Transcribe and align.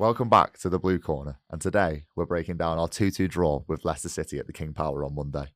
Welcome 0.00 0.28
back 0.28 0.56
to 0.58 0.68
the 0.68 0.78
Blue 0.78 1.00
Corner, 1.00 1.40
and 1.50 1.60
today 1.60 2.04
we're 2.14 2.24
breaking 2.24 2.56
down 2.56 2.78
our 2.78 2.86
2 2.86 3.10
2 3.10 3.26
draw 3.26 3.64
with 3.66 3.84
Leicester 3.84 4.08
City 4.08 4.38
at 4.38 4.46
the 4.46 4.52
King 4.52 4.72
Power 4.72 5.04
on 5.04 5.16
Monday. 5.16 5.46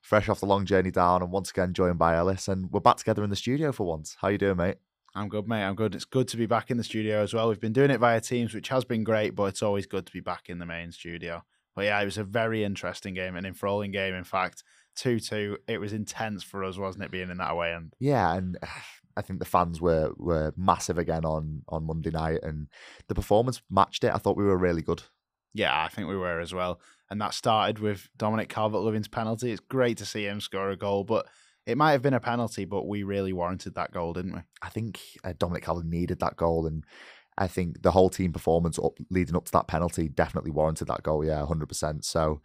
Fresh 0.00 0.30
off 0.30 0.40
the 0.40 0.46
long 0.46 0.64
journey 0.64 0.90
down, 0.90 1.20
and 1.20 1.30
once 1.30 1.50
again 1.50 1.74
joined 1.74 1.98
by 1.98 2.16
Ellis, 2.16 2.48
and 2.48 2.70
we're 2.72 2.80
back 2.80 2.96
together 2.96 3.22
in 3.22 3.28
the 3.28 3.36
studio 3.36 3.72
for 3.72 3.86
once. 3.86 4.16
How 4.18 4.28
you 4.28 4.38
doing, 4.38 4.56
mate? 4.56 4.78
I'm 5.14 5.28
good, 5.28 5.46
mate. 5.46 5.64
I'm 5.64 5.74
good. 5.74 5.94
It's 5.94 6.06
good 6.06 6.28
to 6.28 6.38
be 6.38 6.46
back 6.46 6.70
in 6.70 6.78
the 6.78 6.82
studio 6.82 7.22
as 7.22 7.34
well. 7.34 7.50
We've 7.50 7.60
been 7.60 7.74
doing 7.74 7.90
it 7.90 8.00
via 8.00 8.22
Teams, 8.22 8.54
which 8.54 8.68
has 8.68 8.86
been 8.86 9.04
great, 9.04 9.34
but 9.34 9.44
it's 9.44 9.62
always 9.62 9.84
good 9.84 10.06
to 10.06 10.12
be 10.14 10.20
back 10.20 10.48
in 10.48 10.58
the 10.58 10.64
main 10.64 10.92
studio. 10.92 11.44
But 11.76 11.84
yeah, 11.84 12.00
it 12.00 12.06
was 12.06 12.16
a 12.16 12.24
very 12.24 12.64
interesting 12.64 13.12
game, 13.12 13.36
an 13.36 13.44
enthralling 13.44 13.90
game. 13.90 14.14
In 14.14 14.24
fact, 14.24 14.64
two-two. 14.96 15.58
It 15.68 15.78
was 15.78 15.92
intense 15.92 16.42
for 16.42 16.64
us, 16.64 16.78
wasn't 16.78 17.04
it, 17.04 17.10
being 17.10 17.28
in 17.28 17.36
that 17.36 17.50
away 17.50 17.74
end? 17.74 17.92
Yeah, 17.98 18.34
and 18.34 18.56
I 19.16 19.22
think 19.22 19.38
the 19.38 19.44
fans 19.44 19.80
were 19.80 20.12
were 20.16 20.52
massive 20.56 20.98
again 20.98 21.24
on 21.24 21.62
on 21.68 21.86
Monday 21.86 22.10
night, 22.10 22.40
and 22.42 22.68
the 23.08 23.14
performance 23.14 23.62
matched 23.70 24.04
it. 24.04 24.14
I 24.14 24.18
thought 24.18 24.36
we 24.36 24.44
were 24.44 24.56
really 24.56 24.82
good. 24.82 25.02
Yeah, 25.52 25.84
I 25.84 25.88
think 25.88 26.08
we 26.08 26.16
were 26.16 26.40
as 26.40 26.54
well. 26.54 26.80
And 27.10 27.20
that 27.20 27.34
started 27.34 27.80
with 27.80 28.08
Dominic 28.16 28.48
Calvert-Lewin's 28.48 29.08
penalty. 29.08 29.50
It's 29.50 29.60
great 29.60 29.98
to 29.98 30.06
see 30.06 30.24
him 30.24 30.40
score 30.40 30.70
a 30.70 30.76
goal, 30.76 31.02
but 31.02 31.26
it 31.66 31.76
might 31.76 31.92
have 31.92 32.02
been 32.02 32.14
a 32.14 32.20
penalty, 32.20 32.64
but 32.64 32.86
we 32.86 33.02
really 33.02 33.32
warranted 33.32 33.74
that 33.74 33.92
goal, 33.92 34.12
didn't 34.12 34.34
we? 34.34 34.40
I 34.62 34.68
think 34.68 35.00
uh, 35.24 35.32
Dominic 35.36 35.64
Calvert 35.64 35.86
needed 35.86 36.20
that 36.20 36.36
goal, 36.36 36.66
and 36.66 36.84
I 37.36 37.48
think 37.48 37.82
the 37.82 37.90
whole 37.90 38.10
team 38.10 38.32
performance 38.32 38.78
up 38.78 38.98
leading 39.10 39.36
up 39.36 39.46
to 39.46 39.52
that 39.52 39.66
penalty 39.66 40.08
definitely 40.08 40.52
warranted 40.52 40.88
that 40.88 41.02
goal. 41.02 41.24
Yeah, 41.24 41.44
hundred 41.44 41.68
percent. 41.68 42.04
So, 42.04 42.40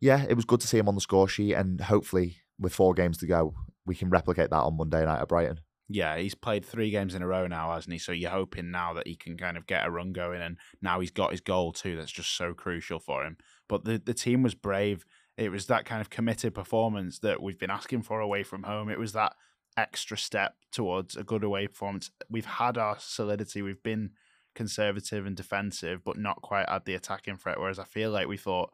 yeah, 0.00 0.24
it 0.28 0.34
was 0.34 0.44
good 0.44 0.60
to 0.60 0.66
see 0.66 0.78
him 0.78 0.88
on 0.88 0.94
the 0.94 1.00
score 1.00 1.28
sheet, 1.28 1.54
and 1.54 1.80
hopefully, 1.80 2.38
with 2.58 2.74
four 2.74 2.94
games 2.94 3.18
to 3.18 3.26
go, 3.26 3.54
we 3.86 3.94
can 3.94 4.10
replicate 4.10 4.50
that 4.50 4.56
on 4.56 4.76
Monday 4.76 5.04
night 5.04 5.20
at 5.20 5.28
Brighton. 5.28 5.60
Yeah, 5.92 6.18
he's 6.18 6.36
played 6.36 6.64
three 6.64 6.90
games 6.90 7.16
in 7.16 7.22
a 7.22 7.26
row 7.26 7.48
now, 7.48 7.72
hasn't 7.72 7.92
he? 7.92 7.98
So 7.98 8.12
you're 8.12 8.30
hoping 8.30 8.70
now 8.70 8.94
that 8.94 9.08
he 9.08 9.16
can 9.16 9.36
kind 9.36 9.56
of 9.56 9.66
get 9.66 9.84
a 9.84 9.90
run 9.90 10.12
going, 10.12 10.40
and 10.40 10.56
now 10.80 11.00
he's 11.00 11.10
got 11.10 11.32
his 11.32 11.40
goal 11.40 11.72
too. 11.72 11.96
That's 11.96 12.12
just 12.12 12.36
so 12.36 12.54
crucial 12.54 13.00
for 13.00 13.24
him. 13.24 13.36
But 13.68 13.84
the 13.84 14.00
the 14.04 14.14
team 14.14 14.44
was 14.44 14.54
brave. 14.54 15.04
It 15.36 15.50
was 15.50 15.66
that 15.66 15.86
kind 15.86 16.00
of 16.00 16.08
committed 16.08 16.54
performance 16.54 17.18
that 17.20 17.42
we've 17.42 17.58
been 17.58 17.72
asking 17.72 18.02
for 18.02 18.20
away 18.20 18.44
from 18.44 18.62
home. 18.62 18.88
It 18.88 19.00
was 19.00 19.14
that 19.14 19.34
extra 19.76 20.16
step 20.16 20.54
towards 20.70 21.16
a 21.16 21.24
good 21.24 21.42
away 21.42 21.66
performance. 21.66 22.12
We've 22.28 22.44
had 22.44 22.78
our 22.78 22.96
solidity. 23.00 23.60
We've 23.60 23.82
been 23.82 24.10
conservative 24.54 25.26
and 25.26 25.36
defensive, 25.36 26.04
but 26.04 26.18
not 26.18 26.40
quite 26.40 26.68
had 26.68 26.84
the 26.84 26.94
attacking 26.94 27.38
threat. 27.38 27.58
Whereas 27.58 27.80
I 27.80 27.84
feel 27.84 28.12
like 28.12 28.28
we 28.28 28.36
thought, 28.36 28.70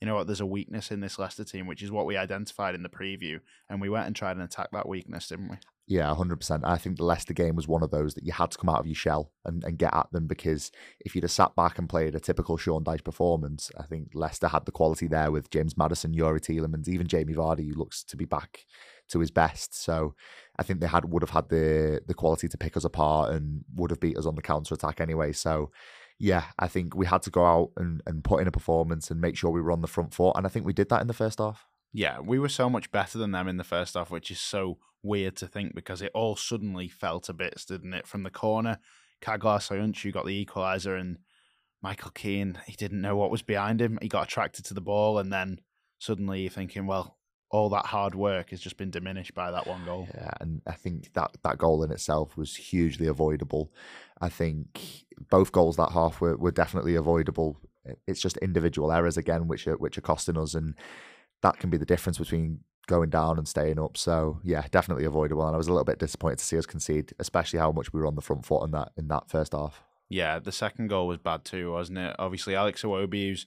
you 0.00 0.06
know 0.06 0.14
what, 0.14 0.26
there's 0.26 0.40
a 0.40 0.46
weakness 0.46 0.90
in 0.90 1.00
this 1.00 1.18
Leicester 1.18 1.44
team, 1.44 1.66
which 1.66 1.82
is 1.82 1.90
what 1.90 2.06
we 2.06 2.16
identified 2.16 2.74
in 2.74 2.82
the 2.82 2.88
preview, 2.88 3.40
and 3.68 3.82
we 3.82 3.90
went 3.90 4.06
and 4.06 4.16
tried 4.16 4.36
and 4.36 4.42
attack 4.42 4.68
that 4.72 4.88
weakness, 4.88 5.28
didn't 5.28 5.50
we? 5.50 5.56
Yeah, 5.86 6.14
hundred 6.14 6.36
percent. 6.36 6.64
I 6.64 6.78
think 6.78 6.96
the 6.96 7.04
Leicester 7.04 7.34
game 7.34 7.56
was 7.56 7.68
one 7.68 7.82
of 7.82 7.90
those 7.90 8.14
that 8.14 8.24
you 8.24 8.32
had 8.32 8.50
to 8.52 8.58
come 8.58 8.70
out 8.70 8.80
of 8.80 8.86
your 8.86 8.94
shell 8.94 9.32
and, 9.44 9.62
and 9.64 9.76
get 9.76 9.94
at 9.94 10.10
them 10.12 10.26
because 10.26 10.72
if 11.00 11.14
you'd 11.14 11.24
have 11.24 11.30
sat 11.30 11.54
back 11.54 11.78
and 11.78 11.88
played 11.88 12.14
a 12.14 12.20
typical 12.20 12.56
Sean 12.56 12.82
Dyche 12.82 13.04
performance, 13.04 13.70
I 13.78 13.82
think 13.82 14.08
Leicester 14.14 14.48
had 14.48 14.64
the 14.64 14.72
quality 14.72 15.08
there 15.08 15.30
with 15.30 15.50
James 15.50 15.76
Maddison, 15.76 16.14
Youri 16.14 16.40
Tielemans, 16.40 16.88
even 16.88 17.06
Jamie 17.06 17.34
Vardy, 17.34 17.68
who 17.68 17.78
looks 17.78 18.02
to 18.04 18.16
be 18.16 18.24
back 18.24 18.64
to 19.10 19.20
his 19.20 19.30
best. 19.30 19.78
So 19.78 20.14
I 20.58 20.62
think 20.62 20.80
they 20.80 20.86
had 20.86 21.04
would 21.10 21.22
have 21.22 21.30
had 21.30 21.50
the 21.50 22.00
the 22.06 22.14
quality 22.14 22.48
to 22.48 22.56
pick 22.56 22.78
us 22.78 22.84
apart 22.84 23.32
and 23.32 23.62
would 23.74 23.90
have 23.90 24.00
beat 24.00 24.16
us 24.16 24.26
on 24.26 24.36
the 24.36 24.42
counter 24.42 24.74
attack 24.74 25.02
anyway. 25.02 25.32
So 25.32 25.70
yeah, 26.18 26.44
I 26.58 26.68
think 26.68 26.94
we 26.94 27.04
had 27.04 27.20
to 27.22 27.30
go 27.30 27.44
out 27.44 27.72
and, 27.76 28.00
and 28.06 28.24
put 28.24 28.40
in 28.40 28.48
a 28.48 28.52
performance 28.52 29.10
and 29.10 29.20
make 29.20 29.36
sure 29.36 29.50
we 29.50 29.60
were 29.60 29.72
on 29.72 29.82
the 29.82 29.88
front 29.88 30.14
foot. 30.14 30.34
And 30.36 30.46
I 30.46 30.48
think 30.48 30.64
we 30.64 30.72
did 30.72 30.88
that 30.88 31.02
in 31.02 31.08
the 31.08 31.12
first 31.12 31.40
half. 31.40 31.66
Yeah, 31.96 32.18
we 32.18 32.40
were 32.40 32.48
so 32.48 32.68
much 32.68 32.90
better 32.90 33.18
than 33.18 33.30
them 33.30 33.46
in 33.46 33.56
the 33.56 33.64
first 33.64 33.94
half, 33.94 34.10
which 34.10 34.30
is 34.30 34.40
so 34.40 34.78
weird 35.02 35.36
to 35.36 35.46
think 35.46 35.76
because 35.76 36.02
it 36.02 36.10
all 36.12 36.34
suddenly 36.34 36.88
fell 36.88 37.20
to 37.20 37.32
bits, 37.32 37.64
didn't 37.64 37.94
it? 37.94 38.08
From 38.08 38.24
the 38.24 38.30
corner, 38.30 38.78
Caglar 39.22 39.60
Soyuncu 39.60 40.12
got 40.12 40.26
the 40.26 40.44
equaliser 40.44 41.00
and 41.00 41.18
Michael 41.82 42.10
Keane, 42.10 42.58
he 42.66 42.72
didn't 42.72 43.00
know 43.00 43.16
what 43.16 43.30
was 43.30 43.42
behind 43.42 43.80
him. 43.80 43.98
He 44.02 44.08
got 44.08 44.26
attracted 44.26 44.64
to 44.66 44.74
the 44.74 44.80
ball 44.80 45.18
and 45.18 45.32
then 45.32 45.60
suddenly 46.00 46.40
you're 46.40 46.50
thinking, 46.50 46.86
well, 46.86 47.16
all 47.50 47.68
that 47.68 47.86
hard 47.86 48.16
work 48.16 48.50
has 48.50 48.60
just 48.60 48.76
been 48.76 48.90
diminished 48.90 49.32
by 49.32 49.52
that 49.52 49.68
one 49.68 49.84
goal. 49.84 50.08
Yeah, 50.12 50.32
and 50.40 50.62
I 50.66 50.72
think 50.72 51.12
that 51.12 51.36
that 51.44 51.58
goal 51.58 51.84
in 51.84 51.92
itself 51.92 52.36
was 52.36 52.56
hugely 52.56 53.06
avoidable. 53.06 53.72
I 54.20 54.28
think 54.28 55.04
both 55.30 55.52
goals 55.52 55.76
that 55.76 55.92
half 55.92 56.20
were, 56.20 56.36
were 56.36 56.50
definitely 56.50 56.96
avoidable. 56.96 57.60
It's 58.08 58.20
just 58.20 58.38
individual 58.38 58.90
errors 58.90 59.16
again, 59.16 59.46
which 59.46 59.68
are 59.68 59.76
which 59.76 59.96
are 59.96 60.00
costing 60.00 60.36
us, 60.36 60.54
and 60.54 60.74
that 61.44 61.58
can 61.58 61.68
be 61.68 61.76
the 61.76 61.84
difference 61.84 62.18
between 62.18 62.60
going 62.86 63.10
down 63.10 63.38
and 63.38 63.46
staying 63.46 63.78
up. 63.78 63.96
So 63.96 64.40
yeah, 64.42 64.66
definitely 64.70 65.04
avoidable. 65.04 65.46
And 65.46 65.54
I 65.54 65.58
was 65.58 65.68
a 65.68 65.72
little 65.72 65.84
bit 65.84 65.98
disappointed 65.98 66.38
to 66.38 66.44
see 66.44 66.58
us 66.58 66.66
concede, 66.66 67.12
especially 67.18 67.58
how 67.58 67.70
much 67.70 67.92
we 67.92 68.00
were 68.00 68.06
on 68.06 68.14
the 68.14 68.22
front 68.22 68.44
foot 68.44 68.64
in 68.64 68.70
that 68.72 68.92
in 68.96 69.08
that 69.08 69.30
first 69.30 69.52
half. 69.52 69.82
Yeah, 70.08 70.38
the 70.38 70.52
second 70.52 70.88
goal 70.88 71.06
was 71.06 71.18
bad 71.18 71.44
too, 71.44 71.72
wasn't 71.72 71.98
it? 71.98 72.16
Obviously, 72.18 72.54
Alex 72.54 72.82
Iwobi, 72.82 73.28
who's 73.28 73.46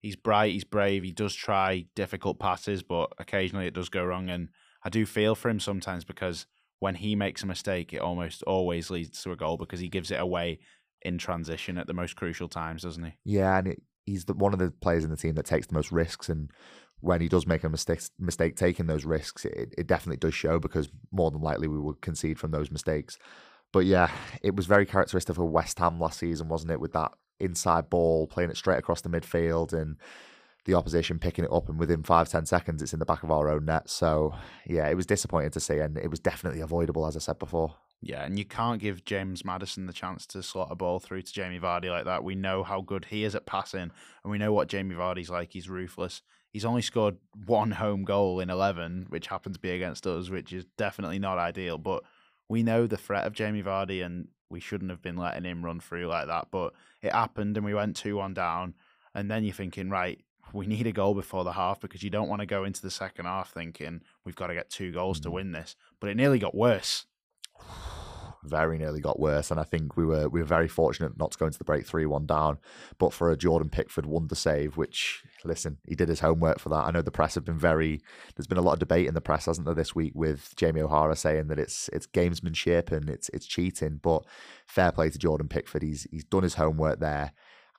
he's 0.00 0.16
bright, 0.16 0.52
he's 0.52 0.64
brave, 0.64 1.02
he 1.02 1.12
does 1.12 1.34
try 1.34 1.86
difficult 1.94 2.38
passes, 2.38 2.82
but 2.82 3.12
occasionally 3.18 3.66
it 3.66 3.74
does 3.74 3.88
go 3.88 4.04
wrong. 4.04 4.30
And 4.30 4.48
I 4.84 4.88
do 4.88 5.04
feel 5.04 5.34
for 5.34 5.48
him 5.48 5.60
sometimes 5.60 6.04
because 6.04 6.46
when 6.78 6.94
he 6.96 7.16
makes 7.16 7.42
a 7.42 7.46
mistake, 7.46 7.92
it 7.92 8.00
almost 8.00 8.42
always 8.44 8.90
leads 8.90 9.22
to 9.22 9.32
a 9.32 9.36
goal 9.36 9.56
because 9.56 9.80
he 9.80 9.88
gives 9.88 10.10
it 10.10 10.20
away 10.20 10.60
in 11.02 11.18
transition 11.18 11.78
at 11.78 11.88
the 11.88 11.94
most 11.94 12.14
crucial 12.14 12.48
times, 12.48 12.82
doesn't 12.82 13.04
he? 13.04 13.12
Yeah, 13.24 13.58
and 13.58 13.68
it, 13.68 13.82
he's 14.06 14.24
the, 14.24 14.34
one 14.34 14.52
of 14.52 14.58
the 14.58 14.70
players 14.70 15.04
in 15.04 15.10
the 15.10 15.16
team 15.16 15.34
that 15.36 15.46
takes 15.46 15.66
the 15.66 15.74
most 15.74 15.92
risks 15.92 16.28
and 16.28 16.50
when 17.02 17.20
he 17.20 17.28
does 17.28 17.46
make 17.46 17.64
a 17.64 17.68
mistake, 17.68 18.00
mistake 18.18 18.56
taking 18.56 18.86
those 18.86 19.04
risks, 19.04 19.44
it, 19.44 19.74
it 19.76 19.86
definitely 19.86 20.16
does 20.16 20.34
show 20.34 20.58
because 20.58 20.88
more 21.10 21.30
than 21.30 21.42
likely 21.42 21.68
we 21.68 21.78
would 21.78 22.00
concede 22.00 22.38
from 22.38 22.52
those 22.52 22.70
mistakes. 22.70 23.18
But 23.72 23.86
yeah, 23.86 24.10
it 24.42 24.54
was 24.54 24.66
very 24.66 24.86
characteristic 24.86 25.36
of 25.36 25.44
West 25.44 25.78
Ham 25.80 25.98
last 25.98 26.20
season, 26.20 26.48
wasn't 26.48 26.70
it? 26.70 26.80
With 26.80 26.92
that 26.92 27.12
inside 27.40 27.90
ball, 27.90 28.28
playing 28.28 28.50
it 28.50 28.56
straight 28.56 28.78
across 28.78 29.00
the 29.00 29.08
midfield 29.08 29.72
and 29.72 29.96
the 30.64 30.74
opposition 30.74 31.18
picking 31.18 31.44
it 31.44 31.52
up, 31.52 31.68
and 31.68 31.78
within 31.78 32.04
five, 32.04 32.28
ten 32.28 32.46
seconds, 32.46 32.80
it's 32.80 32.92
in 32.92 33.00
the 33.00 33.04
back 33.04 33.24
of 33.24 33.32
our 33.32 33.48
own 33.48 33.64
net. 33.64 33.90
So 33.90 34.32
yeah, 34.64 34.88
it 34.88 34.94
was 34.94 35.06
disappointing 35.06 35.50
to 35.50 35.60
see, 35.60 35.78
and 35.78 35.98
it 35.98 36.08
was 36.08 36.20
definitely 36.20 36.60
avoidable, 36.60 37.04
as 37.06 37.16
I 37.16 37.20
said 37.20 37.40
before. 37.40 37.74
Yeah, 38.00 38.24
and 38.24 38.38
you 38.38 38.44
can't 38.44 38.80
give 38.80 39.04
James 39.04 39.44
Maddison 39.44 39.86
the 39.86 39.92
chance 39.92 40.26
to 40.26 40.42
slot 40.42 40.68
a 40.70 40.76
ball 40.76 41.00
through 41.00 41.22
to 41.22 41.32
Jamie 41.32 41.60
Vardy 41.60 41.88
like 41.88 42.04
that. 42.04 42.24
We 42.24 42.34
know 42.34 42.62
how 42.62 42.80
good 42.80 43.06
he 43.06 43.24
is 43.24 43.34
at 43.34 43.46
passing, 43.46 43.90
and 44.22 44.30
we 44.30 44.38
know 44.38 44.52
what 44.52 44.68
Jamie 44.68 44.94
Vardy's 44.94 45.30
like. 45.30 45.52
He's 45.52 45.68
ruthless. 45.68 46.22
He's 46.52 46.64
only 46.64 46.82
scored 46.82 47.16
one 47.46 47.70
home 47.70 48.04
goal 48.04 48.40
in 48.40 48.50
11, 48.50 49.06
which 49.08 49.26
happened 49.26 49.54
to 49.54 49.60
be 49.60 49.70
against 49.70 50.06
us, 50.06 50.28
which 50.28 50.52
is 50.52 50.66
definitely 50.76 51.18
not 51.18 51.38
ideal. 51.38 51.78
But 51.78 52.04
we 52.48 52.62
know 52.62 52.86
the 52.86 52.98
threat 52.98 53.26
of 53.26 53.32
Jamie 53.32 53.62
Vardy, 53.62 54.04
and 54.04 54.28
we 54.50 54.60
shouldn't 54.60 54.90
have 54.90 55.00
been 55.00 55.16
letting 55.16 55.44
him 55.44 55.64
run 55.64 55.80
through 55.80 56.06
like 56.06 56.26
that. 56.26 56.48
But 56.50 56.74
it 57.00 57.12
happened, 57.12 57.56
and 57.56 57.64
we 57.64 57.74
went 57.74 57.96
2 57.96 58.16
1 58.16 58.34
down. 58.34 58.74
And 59.14 59.30
then 59.30 59.44
you're 59.44 59.54
thinking, 59.54 59.88
right, 59.88 60.22
we 60.52 60.66
need 60.66 60.86
a 60.86 60.92
goal 60.92 61.14
before 61.14 61.44
the 61.44 61.52
half 61.52 61.80
because 61.80 62.02
you 62.02 62.10
don't 62.10 62.28
want 62.28 62.40
to 62.40 62.46
go 62.46 62.64
into 62.64 62.82
the 62.82 62.90
second 62.90 63.24
half 63.24 63.52
thinking 63.52 64.02
we've 64.24 64.36
got 64.36 64.48
to 64.48 64.54
get 64.54 64.68
two 64.68 64.92
goals 64.92 65.20
to 65.20 65.30
mm. 65.30 65.32
win 65.32 65.52
this. 65.52 65.76
But 66.00 66.10
it 66.10 66.16
nearly 66.16 66.38
got 66.38 66.54
worse 66.54 67.06
very 68.44 68.78
nearly 68.78 69.00
got 69.00 69.20
worse. 69.20 69.50
And 69.50 69.60
I 69.60 69.64
think 69.64 69.96
we 69.96 70.04
were 70.04 70.28
we 70.28 70.40
were 70.40 70.46
very 70.46 70.68
fortunate 70.68 71.16
not 71.18 71.32
to 71.32 71.38
go 71.38 71.46
into 71.46 71.58
the 71.58 71.64
break 71.64 71.86
three 71.86 72.06
one 72.06 72.26
down. 72.26 72.58
But 72.98 73.12
for 73.12 73.30
a 73.30 73.36
Jordan 73.36 73.70
Pickford 73.70 74.06
wonder 74.06 74.34
save, 74.34 74.76
which 74.76 75.22
listen, 75.44 75.78
he 75.86 75.94
did 75.94 76.08
his 76.08 76.20
homework 76.20 76.58
for 76.58 76.68
that. 76.70 76.84
I 76.84 76.90
know 76.90 77.02
the 77.02 77.10
press 77.10 77.34
have 77.34 77.44
been 77.44 77.58
very. 77.58 78.00
There's 78.36 78.46
been 78.46 78.58
a 78.58 78.62
lot 78.62 78.74
of 78.74 78.78
debate 78.78 79.06
in 79.06 79.14
the 79.14 79.20
press, 79.20 79.46
hasn't 79.46 79.66
there, 79.66 79.74
this 79.74 79.94
week 79.94 80.12
with 80.14 80.54
Jamie 80.56 80.82
O'Hara 80.82 81.16
saying 81.16 81.48
that 81.48 81.58
it's 81.58 81.88
it's 81.92 82.06
gamesmanship 82.06 82.92
and 82.92 83.08
it's 83.08 83.28
it's 83.30 83.46
cheating. 83.46 84.00
But 84.02 84.24
fair 84.66 84.92
play 84.92 85.10
to 85.10 85.18
Jordan 85.18 85.48
Pickford. 85.48 85.82
He's 85.82 86.06
he's 86.10 86.24
done 86.24 86.42
his 86.42 86.54
homework 86.54 87.00
there. 87.00 87.32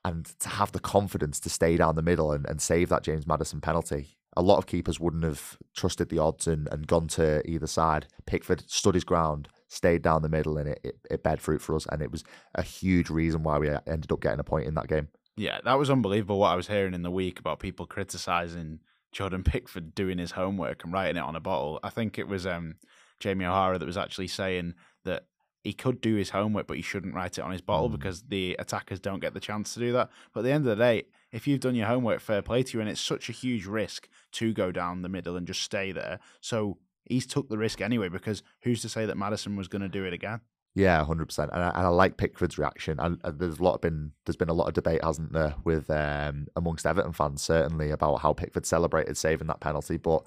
And 0.06 0.26
to 0.40 0.50
have 0.50 0.72
the 0.72 0.80
confidence 0.80 1.40
to 1.40 1.48
stay 1.48 1.78
down 1.78 1.96
the 1.96 2.02
middle 2.02 2.30
and, 2.30 2.44
and 2.46 2.60
save 2.60 2.90
that 2.90 3.04
James 3.04 3.26
Maddison 3.26 3.62
penalty, 3.62 4.18
a 4.36 4.42
lot 4.42 4.58
of 4.58 4.66
keepers 4.66 5.00
wouldn't 5.00 5.24
have 5.24 5.56
trusted 5.74 6.10
the 6.10 6.18
odds 6.18 6.46
and, 6.46 6.68
and 6.70 6.86
gone 6.86 7.08
to 7.08 7.42
either 7.50 7.66
side. 7.66 8.06
Pickford 8.26 8.64
stood 8.68 8.94
his 8.94 9.04
ground, 9.04 9.48
stayed 9.68 10.02
down 10.02 10.22
the 10.22 10.28
middle, 10.28 10.58
and 10.58 10.68
it, 10.68 10.80
it, 10.84 10.96
it 11.10 11.22
bed 11.22 11.40
fruit 11.40 11.60
for 11.60 11.74
us. 11.74 11.86
And 11.90 12.02
it 12.02 12.10
was 12.10 12.24
a 12.54 12.62
huge 12.62 13.10
reason 13.10 13.42
why 13.42 13.58
we 13.58 13.68
ended 13.86 14.12
up 14.12 14.20
getting 14.20 14.40
a 14.40 14.44
point 14.44 14.66
in 14.66 14.74
that 14.74 14.88
game. 14.88 15.08
Yeah, 15.36 15.58
that 15.64 15.78
was 15.78 15.90
unbelievable 15.90 16.38
what 16.38 16.52
I 16.52 16.56
was 16.56 16.68
hearing 16.68 16.94
in 16.94 17.02
the 17.02 17.10
week 17.10 17.40
about 17.40 17.58
people 17.58 17.86
criticizing 17.86 18.80
Jordan 19.12 19.42
Pickford 19.44 19.94
doing 19.94 20.18
his 20.18 20.32
homework 20.32 20.84
and 20.84 20.92
writing 20.92 21.16
it 21.16 21.24
on 21.24 21.36
a 21.36 21.40
bottle. 21.40 21.80
I 21.82 21.90
think 21.90 22.18
it 22.18 22.28
was 22.28 22.46
um, 22.46 22.76
Jamie 23.20 23.44
O'Hara 23.44 23.78
that 23.78 23.86
was 23.86 23.96
actually 23.96 24.28
saying 24.28 24.74
that 25.04 25.24
he 25.62 25.72
could 25.72 26.00
do 26.00 26.14
his 26.14 26.30
homework, 26.30 26.66
but 26.66 26.76
he 26.76 26.82
shouldn't 26.82 27.14
write 27.14 27.38
it 27.38 27.40
on 27.40 27.50
his 27.50 27.62
bottle 27.62 27.88
mm. 27.88 27.92
because 27.92 28.22
the 28.24 28.54
attackers 28.58 29.00
don't 29.00 29.20
get 29.20 29.32
the 29.32 29.40
chance 29.40 29.72
to 29.74 29.80
do 29.80 29.92
that. 29.92 30.10
But 30.32 30.40
at 30.40 30.42
the 30.44 30.52
end 30.52 30.66
of 30.66 30.76
the 30.76 30.84
day, 30.84 31.04
if 31.32 31.46
you've 31.46 31.60
done 31.60 31.74
your 31.74 31.86
homework, 31.86 32.20
fair 32.20 32.42
play 32.42 32.62
to 32.62 32.76
you, 32.76 32.80
and 32.80 32.88
it's 32.88 33.00
such 33.00 33.28
a 33.28 33.32
huge 33.32 33.64
risk 33.64 34.08
to 34.32 34.52
go 34.52 34.70
down 34.70 35.02
the 35.02 35.08
middle 35.08 35.36
and 35.36 35.46
just 35.46 35.62
stay 35.62 35.90
there. 35.90 36.20
So 36.40 36.78
he's 37.04 37.26
took 37.26 37.48
the 37.48 37.58
risk 37.58 37.80
anyway 37.80 38.08
because 38.08 38.42
who's 38.62 38.82
to 38.82 38.88
say 38.88 39.06
that 39.06 39.16
Maddison 39.16 39.56
was 39.56 39.68
going 39.68 39.82
to 39.82 39.88
do 39.88 40.04
it 40.04 40.12
again? 40.12 40.40
Yeah, 40.76 41.04
hundred 41.04 41.26
percent. 41.26 41.50
And 41.52 41.62
I, 41.62 41.86
like 41.88 42.16
Pickford's 42.16 42.58
reaction. 42.58 42.98
And 42.98 43.20
there's 43.38 43.60
a 43.60 43.62
lot 43.62 43.80
been 43.80 44.10
there's 44.26 44.36
been 44.36 44.48
a 44.48 44.54
lot 44.54 44.66
of 44.66 44.74
debate, 44.74 45.04
hasn't 45.04 45.32
there, 45.32 45.54
with 45.62 45.88
um, 45.88 46.48
amongst 46.56 46.84
Everton 46.84 47.12
fans 47.12 47.42
certainly 47.42 47.92
about 47.92 48.16
how 48.16 48.32
Pickford 48.32 48.66
celebrated 48.66 49.16
saving 49.16 49.46
that 49.46 49.60
penalty. 49.60 49.98
But 49.98 50.24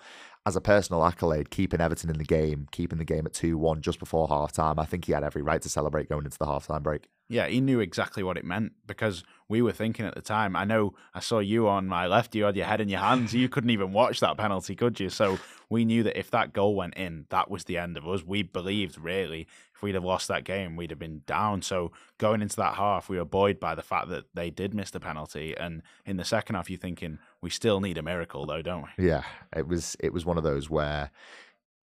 as 0.47 0.55
a 0.55 0.61
personal 0.61 1.05
accolade, 1.05 1.49
keeping 1.49 1.81
Everton 1.81 2.09
in 2.09 2.17
the 2.17 2.23
game, 2.23 2.69
keeping 2.71 2.99
the 2.99 3.03
game 3.03 3.25
at 3.25 3.33
two 3.33 3.57
one 3.57 3.81
just 3.81 3.99
before 3.99 4.29
half 4.29 4.53
time, 4.53 4.79
I 4.79 4.85
think 4.85 5.03
he 5.03 5.11
had 5.11 5.21
every 5.21 5.41
right 5.41 5.61
to 5.61 5.67
celebrate 5.67 6.07
going 6.07 6.23
into 6.23 6.37
the 6.37 6.45
half 6.45 6.67
time 6.67 6.83
break. 6.83 7.09
Yeah, 7.27 7.47
he 7.47 7.59
knew 7.59 7.81
exactly 7.81 8.23
what 8.23 8.37
it 8.37 8.45
meant 8.45 8.71
because 8.85 9.25
we 9.49 9.61
were 9.61 9.73
thinking 9.73 10.05
at 10.05 10.15
the 10.15 10.21
time. 10.21 10.55
I 10.55 10.63
know 10.63 10.93
I 11.13 11.19
saw 11.19 11.39
you 11.39 11.67
on 11.67 11.85
my 11.85 12.07
left, 12.07 12.33
you 12.33 12.45
had 12.45 12.55
your 12.55 12.65
head 12.65 12.79
in 12.79 12.87
your 12.87 13.01
hands. 13.01 13.33
You 13.33 13.49
couldn't 13.49 13.71
even 13.71 13.91
watch 13.91 14.21
that 14.21 14.37
penalty, 14.37 14.73
could 14.73 14.97
you? 15.01 15.09
So 15.09 15.37
we 15.69 15.83
knew 15.83 16.03
that 16.03 16.17
if 16.17 16.31
that 16.31 16.53
goal 16.53 16.75
went 16.75 16.95
in, 16.95 17.25
that 17.29 17.51
was 17.51 17.65
the 17.65 17.77
end 17.77 17.97
of 17.97 18.07
us. 18.07 18.23
We 18.23 18.43
believed, 18.43 18.97
really, 18.97 19.45
if 19.75 19.81
we'd 19.81 19.95
have 19.95 20.05
lost 20.05 20.29
that 20.29 20.45
game, 20.45 20.77
we'd 20.77 20.91
have 20.91 20.99
been 20.99 21.23
down. 21.27 21.61
So 21.61 21.91
going 22.17 22.41
into 22.41 22.55
that 22.55 22.75
half, 22.75 23.09
we 23.09 23.17
were 23.17 23.25
buoyed 23.25 23.59
by 23.59 23.75
the 23.75 23.81
fact 23.81 24.07
that 24.07 24.23
they 24.33 24.49
did 24.49 24.73
miss 24.73 24.91
the 24.91 25.01
penalty. 25.01 25.53
And 25.57 25.81
in 26.05 26.15
the 26.15 26.23
second 26.23 26.55
half, 26.55 26.69
you're 26.69 26.79
thinking, 26.79 27.19
we 27.41 27.49
still 27.49 27.79
need 27.79 27.97
a 27.97 28.03
miracle, 28.03 28.45
though, 28.45 28.61
don't 28.61 28.85
we? 28.97 29.07
Yeah, 29.07 29.23
it 29.55 29.67
was 29.67 29.95
it 29.99 30.13
was 30.13 30.25
one 30.25 30.37
of 30.37 30.43
those 30.43 30.69
where 30.69 31.11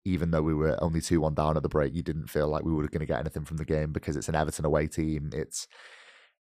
even 0.06 0.31
though 0.31 0.42
we 0.42 0.53
were 0.53 0.81
only 0.83 1.01
2 1.01 1.21
1 1.21 1.36
down 1.36 1.57
at 1.57 1.63
the 1.63 1.69
break, 1.69 1.94
you 1.94 2.01
didn't 2.01 2.27
feel 2.27 2.48
like 2.48 2.63
we 2.63 2.74
were 2.74 2.88
going 2.88 3.01
to 3.01 3.06
get 3.06 3.19
anything 3.19 3.45
from 3.45 3.57
the 3.57 3.65
game 3.65 3.92
because 3.92 4.15
it's 4.15 4.30
an 4.30 4.36
Everton 4.36 4.65
away 4.65 4.88
team. 4.88 5.30
It's 5.33 5.68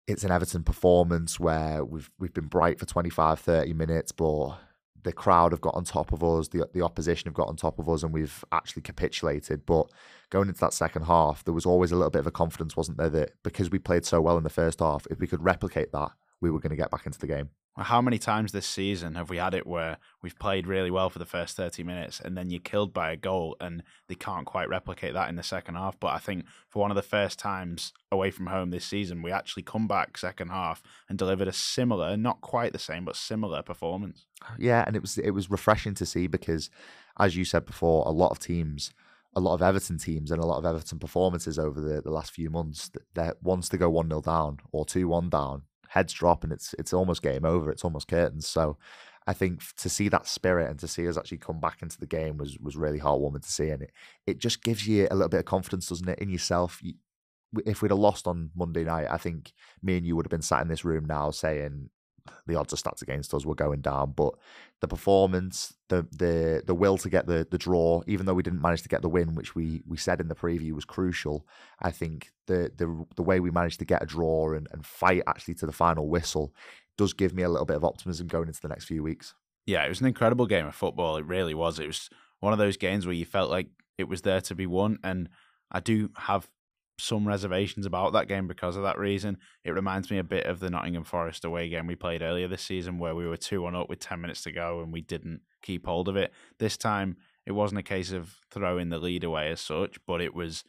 it's 0.07 0.25
an 0.25 0.31
Everton 0.31 0.63
performance 0.63 1.41
where 1.41 1.85
we've 1.85 2.11
we've 2.19 2.35
been 2.35 2.47
bright 2.47 2.79
for 2.79 2.87
25, 2.87 3.41
30 3.41 3.73
minutes, 3.75 4.13
but 4.13 4.59
the 5.03 5.13
crowd 5.13 5.53
have 5.53 5.61
got 5.61 5.75
on 5.75 5.85
top 5.85 6.13
of 6.13 6.23
us, 6.23 6.49
the 6.49 6.69
the 6.73 6.83
opposition 6.83 7.29
have 7.29 7.35
got 7.35 7.49
on 7.49 7.57
top 7.57 7.79
of 7.79 7.89
us, 7.89 8.03
and 8.03 8.13
we've 8.13 8.45
actually 8.53 8.83
capitulated. 8.83 9.65
But 9.67 9.91
going 10.31 10.49
into 10.49 10.61
that 10.61 10.75
second 10.75 11.05
half, 11.05 11.45
there 11.45 11.55
was 11.55 11.67
always 11.67 11.93
a 11.93 11.97
little 11.97 12.11
bit 12.11 12.21
of 12.21 12.27
a 12.27 12.33
confidence, 12.33 12.77
wasn't 12.77 12.99
there, 12.99 13.11
that 13.11 13.33
because 13.43 13.71
we 13.71 13.79
played 13.79 14.05
so 14.05 14.21
well 14.21 14.37
in 14.37 14.45
the 14.45 14.51
first 14.51 14.81
half, 14.81 15.07
if 15.11 15.19
we 15.19 15.27
could 15.27 15.43
replicate 15.43 15.93
that, 15.93 16.11
we 16.41 16.51
were 16.51 16.61
going 16.61 16.71
to 16.71 16.77
get 16.77 16.91
back 16.91 17.07
into 17.07 17.19
the 17.19 17.27
game. 17.27 17.51
How 17.77 18.03
many 18.03 18.19
times 18.19 18.53
this 18.53 18.67
season 18.67 19.15
have 19.15 19.31
we 19.31 19.39
had 19.39 19.55
it 19.55 19.67
where 19.67 19.99
we've 20.23 20.39
played 20.39 20.67
really 20.67 20.91
well 20.91 21.09
for 21.09 21.19
the 21.19 21.25
first 21.25 21.57
30 21.57 21.83
minutes 21.83 22.21
and 22.21 22.37
then 22.37 22.51
you're 22.51 22.61
killed 22.61 22.93
by 22.93 23.13
a 23.13 23.17
goal 23.17 23.57
and 23.61 23.83
they 24.09 24.17
can't 24.17 24.45
quite 24.45 24.69
replicate 24.69 25.15
that 25.15 25.29
in 25.29 25.37
the 25.37 25.43
second 25.43 25.77
half? 25.77 25.99
But 25.99 26.09
I 26.09 26.19
think 26.19 26.45
for 26.69 26.81
one 26.81 26.91
of 26.91 26.97
the 26.97 27.03
first 27.03 27.39
times 27.39 27.93
away 28.11 28.31
from 28.31 28.49
home 28.49 28.71
this 28.71 28.85
season, 28.85 29.23
we 29.23 29.31
actually 29.31 29.63
come 29.63 29.87
back 29.87 30.19
second 30.19 30.49
half 30.49 30.83
and 31.09 31.17
delivered 31.17 31.49
a 31.49 31.53
similar, 31.53 32.17
not 32.17 32.41
quite 32.41 32.73
the 32.73 32.79
same, 32.79 33.05
but 33.05 33.17
similar 33.17 33.63
performance. 33.63 34.27
Yeah, 34.59 34.85
and 34.87 34.97
it 34.97 35.03
was 35.03 35.17
it 35.17 35.31
was 35.31 35.51
refreshing 35.51 35.95
to 35.95 36.07
see 36.07 36.27
because, 36.27 36.71
as 37.19 37.37
you 37.37 37.45
said 37.45 37.67
before, 37.67 38.05
a 38.07 38.11
lot 38.11 38.31
of 38.31 38.39
teams 38.39 38.93
a 39.35 39.41
lot 39.41 39.55
of 39.55 39.63
Everton 39.63 39.99
teams 39.99 40.31
and 40.31 40.43
a 40.43 40.47
lot 40.47 40.59
of 40.59 40.65
Everton 40.65 40.99
performances 40.99 41.59
over 41.59 41.81
the, 41.81 42.01
the 42.01 42.11
last 42.11 42.33
few 42.33 42.51
months 42.51 42.91
that 43.15 43.37
once 43.43 43.69
they 43.69 43.79
go 43.79 43.89
1 43.89 44.09
0 44.09 44.21
down 44.23 44.59
or 44.73 44.85
2 44.85 45.07
1 45.09 45.31
down, 45.31 45.63
heads 45.91 46.13
drop 46.13 46.45
and 46.45 46.53
it's 46.53 46.75
it's 46.79 46.93
almost 46.93 47.23
game 47.23 47.45
over. 47.45 47.71
It's 47.71 47.85
almost 47.85 48.09
curtains. 48.09 48.47
So 48.47 48.79
I 49.27 49.33
think 49.33 49.63
to 49.77 49.89
see 49.89 50.09
that 50.09 50.27
spirit 50.27 50.71
and 50.71 50.79
to 50.81 50.89
see 50.89 51.07
us 51.09 51.19
actually 51.19 51.39
come 51.39 51.61
back 51.61 51.83
into 51.83 51.99
the 51.99 52.07
game 52.07 52.37
was 52.39 52.59
was 52.59 52.77
really 52.77 53.01
heartwarming 53.01 53.43
to 53.43 53.53
see, 53.53 53.69
and 53.71 53.83
it 53.83 53.93
it 54.27 54.39
just 54.39 54.63
gives 54.63 54.87
you 54.87 55.09
a 55.11 55.15
little 55.15 55.29
bit 55.29 55.41
of 55.41 55.47
confidence, 55.47 55.89
doesn't 55.89 56.09
it, 56.09 56.21
in 56.21 56.31
yourself. 56.31 56.79
You, 56.83 56.95
if 57.67 57.83
we'd 57.83 57.91
have 57.91 57.99
lost 57.99 58.29
on 58.29 58.51
Monday 58.55 58.85
night, 58.85 59.09
I 59.11 59.19
think 59.19 59.53
me 59.83 59.97
and 59.97 60.07
you 60.07 60.15
would 60.15 60.25
have 60.27 60.31
been 60.31 60.43
sat 60.43 60.63
in 60.63 60.69
this 60.69 60.85
room 60.85 61.05
now 61.05 61.33
saying, 61.33 61.91
the 62.47 62.57
odds 62.57 62.73
are 62.73 62.77
stacked 62.77 63.03
against 63.03 63.33
us. 63.35 63.45
We're 63.45 63.55
going 63.55 63.81
down, 63.81 64.13
but 64.17 64.35
the 64.81 64.89
performance, 64.89 65.75
the 65.89 66.07
the 66.11 66.63
the 66.67 66.75
will 66.75 66.99
to 66.99 67.09
get 67.09 67.27
the 67.27 67.47
the 67.51 67.59
draw, 67.59 68.03
even 68.07 68.27
though 68.27 68.35
we 68.35 68.43
didn't 68.43 68.63
manage 68.63 68.83
to 68.83 68.89
get 68.89 69.03
the 69.03 69.09
win, 69.09 69.35
which 69.35 69.55
we 69.55 69.83
we 69.87 69.97
said 69.97 70.21
in 70.21 70.29
the 70.29 70.35
preview 70.35 70.73
was 70.73 70.85
crucial. 70.85 71.47
I 71.81 71.91
think 71.91 72.31
the 72.47 72.73
the 72.77 73.07
the 73.17 73.23
way 73.23 73.41
we 73.41 73.51
managed 73.51 73.79
to 73.81 73.85
get 73.85 74.03
a 74.03 74.07
draw 74.07 74.53
and, 74.53 74.69
and 74.73 74.85
fight 74.85 75.23
actually 75.27 75.55
to 75.55 75.67
the 75.67 75.73
final 75.73 76.09
whistle 76.09 76.55
does 76.97 77.13
give 77.13 77.35
me 77.35 77.43
a 77.43 77.49
little 77.49 77.67
bit 77.67 77.77
of 77.77 77.85
optimism 77.85 78.27
going 78.27 78.49
into 78.49 78.61
the 78.61 78.69
next 78.69 78.85
few 78.85 79.03
weeks. 79.03 79.35
Yeah, 79.67 79.85
it 79.85 79.89
was 79.89 80.01
an 80.01 80.07
incredible 80.07 80.47
game 80.47 80.67
of 80.67 80.75
football. 80.75 81.17
It 81.17 81.27
really 81.27 81.55
was. 81.55 81.79
It 81.79 81.87
was 81.87 82.11
one 82.41 82.53
of 82.53 82.59
those 82.59 82.77
games 82.77 83.07
where 83.07 83.15
you 83.15 83.25
felt 83.25 83.51
like 83.51 83.69
it 83.99 84.09
was 84.09 84.23
there 84.23 84.41
to 84.41 84.55
be 84.55 84.67
won, 84.67 84.99
and 85.05 85.29
I 85.71 85.81
do 85.81 86.11
have 86.17 86.49
some 87.03 87.27
reservations 87.27 87.87
about 87.87 88.13
that 88.13 88.29
game 88.29 88.47
because 88.47 88.77
of 88.77 88.83
that 88.83 88.99
reason. 88.99 89.39
It 89.65 89.73
reminds 89.73 90.11
me 90.11 90.19
a 90.19 90.25
bit 90.25 90.47
of 90.47 90.61
the 90.61 90.71
Nottingham 90.71 91.05
Forest 91.05 91.45
away 91.45 91.69
game 91.69 91.87
we 91.87 91.97
played 91.97 92.23
earlier 92.23 92.49
this 92.49 92.63
season 92.63 92.99
where 92.99 93.15
we 93.15 93.27
were 93.27 93.37
2 93.37 93.63
1 93.63 93.75
up 93.75 93.89
with 93.89 94.01
10 94.01 94.21
minutes 94.21 94.43
to 94.43 94.53
go 94.53 94.81
and 94.81 94.93
we 94.93 95.01
didn't 95.01 95.41
keep 95.63 95.87
hold 95.87 96.09
of 96.09 96.17
it. 96.17 96.33
This 96.59 96.77
time, 96.77 97.17
it 97.47 97.53
wasn't 97.53 97.81
a 97.81 97.85
case 97.85 98.13
of 98.13 98.37
throwing 98.51 98.91
the 98.91 98.99
lead 98.99 99.25
away 99.25 99.51
as 99.51 99.61
such, 99.61 99.99
but 100.07 100.21
it 100.21 100.35
was 100.35 100.65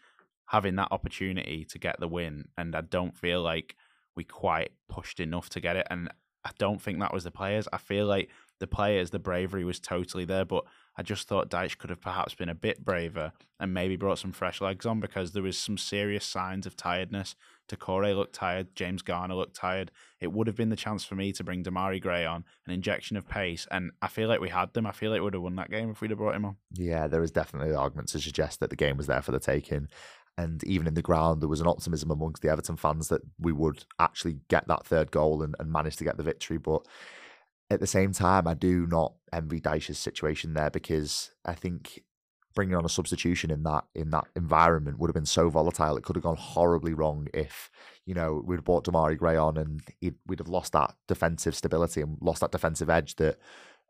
having 0.48 0.76
that 0.76 0.90
opportunity 0.92 1.66
to 1.66 1.80
get 1.80 2.00
the 2.00 2.08
win. 2.08 2.46
And 2.58 2.76
I 2.76 2.82
don't 2.82 3.16
feel 3.16 3.42
like 3.42 3.76
we 4.16 4.24
quite 4.24 4.72
pushed 4.90 5.20
enough 5.20 5.50
to 5.50 5.60
get 5.62 5.76
it. 5.76 5.88
And 5.90 6.10
I 6.44 6.52
don't 6.58 6.82
think 6.82 7.00
that 7.00 7.14
was 7.14 7.24
the 7.24 7.32
players. 7.32 7.68
I 7.72 7.78
feel 7.78 8.06
like 8.06 8.30
the 8.62 8.68
players, 8.68 9.10
the 9.10 9.20
bravery 9.20 9.66
was 9.66 9.80
totally 9.80 10.24
there, 10.24 10.46
but 10.46 10.64
I 10.96 11.04
just 11.04 11.28
thought 11.28 11.50
Dyche 11.50 11.78
could 11.78 11.90
have 11.90 12.00
perhaps 12.00 12.34
been 12.36 12.48
a 12.48 12.56
bit 12.56 12.86
braver 12.86 13.34
and 13.60 13.74
maybe 13.74 13.96
brought 13.96 14.20
some 14.20 14.32
fresh 14.32 14.62
legs 14.62 14.86
on 14.86 15.00
because 15.00 15.32
there 15.32 15.44
was 15.44 15.58
some 15.58 15.78
serious 15.78 16.24
signs 16.24 16.66
of 16.66 16.78
tiredness. 16.78 17.36
Doucouré 17.68 18.16
looked 18.16 18.36
tired, 18.36 18.76
James 18.76 19.02
Garner 19.02 19.36
looked 19.36 19.56
tired. 19.56 19.92
It 20.20 20.32
would 20.32 20.48
have 20.48 20.56
been 20.56 20.70
the 20.70 20.76
chance 20.76 21.04
for 21.04 21.16
me 21.16 21.32
to 21.34 21.44
bring 21.44 21.64
Demarai 21.64 22.02
Gray 22.02 22.26
on, 22.26 22.46
an 22.68 22.74
injection 22.74 23.18
of 23.18 23.28
pace, 23.28 23.68
and 23.72 23.92
I 24.02 24.08
feel 24.08 24.30
like 24.30 24.42
we 24.42 24.50
had 24.50 24.74
them. 24.74 24.86
I 24.86 24.92
feel 24.92 25.12
like 25.12 25.20
we 25.20 25.26
would 25.26 25.34
have 25.34 25.44
won 25.44 25.56
that 25.56 25.72
game 25.72 25.90
if 25.90 26.02
we'd 26.02 26.12
have 26.12 26.20
brought 26.20 26.36
him 26.36 26.46
on. 26.46 26.58
Yeah, 26.74 27.08
there 27.08 27.24
is 27.24 27.32
definitely 27.32 27.72
the 27.72 27.80
argument 27.80 28.10
to 28.10 28.20
suggest 28.20 28.60
that 28.60 28.70
the 28.70 28.76
game 28.76 28.98
was 28.98 29.08
there 29.08 29.22
for 29.22 29.32
the 29.32 29.40
taking. 29.40 29.88
And 30.38 30.64
even 30.64 30.88
in 30.88 30.94
the 30.94 31.02
ground, 31.02 31.42
there 31.42 31.50
was 31.50 31.62
an 31.62 31.68
optimism 31.68 32.10
amongst 32.10 32.42
the 32.42 32.50
Everton 32.50 32.78
fans 32.78 33.10
that 33.10 33.22
we 33.40 33.52
would 33.52 33.86
actually 34.00 34.38
get 34.48 34.68
that 34.68 34.86
third 34.86 35.12
goal 35.12 35.44
and, 35.44 35.56
and 35.60 35.72
manage 35.72 35.98
to 35.98 36.04
get 36.04 36.18
the 36.18 36.24
victory. 36.24 36.58
But 36.58 36.86
at 37.72 37.80
the 37.80 37.88
same 37.88 38.12
time, 38.12 38.48
I 38.48 38.54
do 38.54 38.86
not 38.86 39.14
envy 39.32 39.62
Dyche's 39.62 39.98
situation 39.98 40.54
there 40.54 40.70
because 40.70 41.32
I 41.46 41.56
think 41.56 42.04
bringing 42.54 42.76
on 42.76 42.84
a 42.84 42.90
substitution 42.90 43.50
in 43.50 43.64
that 43.64 43.86
in 43.96 44.10
that 44.10 44.26
environment 44.36 45.00
would 45.00 45.08
have 45.08 45.16
been 45.16 45.26
so 45.26 45.50
volatile. 45.50 45.96
It 45.96 46.04
could 46.04 46.18
have 46.18 46.24
gone 46.24 46.36
horribly 46.36 46.94
wrong 46.94 47.28
if 47.34 47.72
you 48.06 48.14
know 48.14 48.44
we'd 48.46 48.64
brought 48.64 48.84
Demarai 48.86 49.18
Gray 49.18 49.38
on 49.38 49.58
and 49.58 49.82
we'd 50.28 50.40
have 50.40 50.50
lost 50.50 50.74
that 50.74 50.96
defensive 51.08 51.56
stability 51.56 52.02
and 52.02 52.18
lost 52.20 52.42
that 52.42 52.52
defensive 52.52 52.90
edge. 52.90 53.16
That 53.16 53.40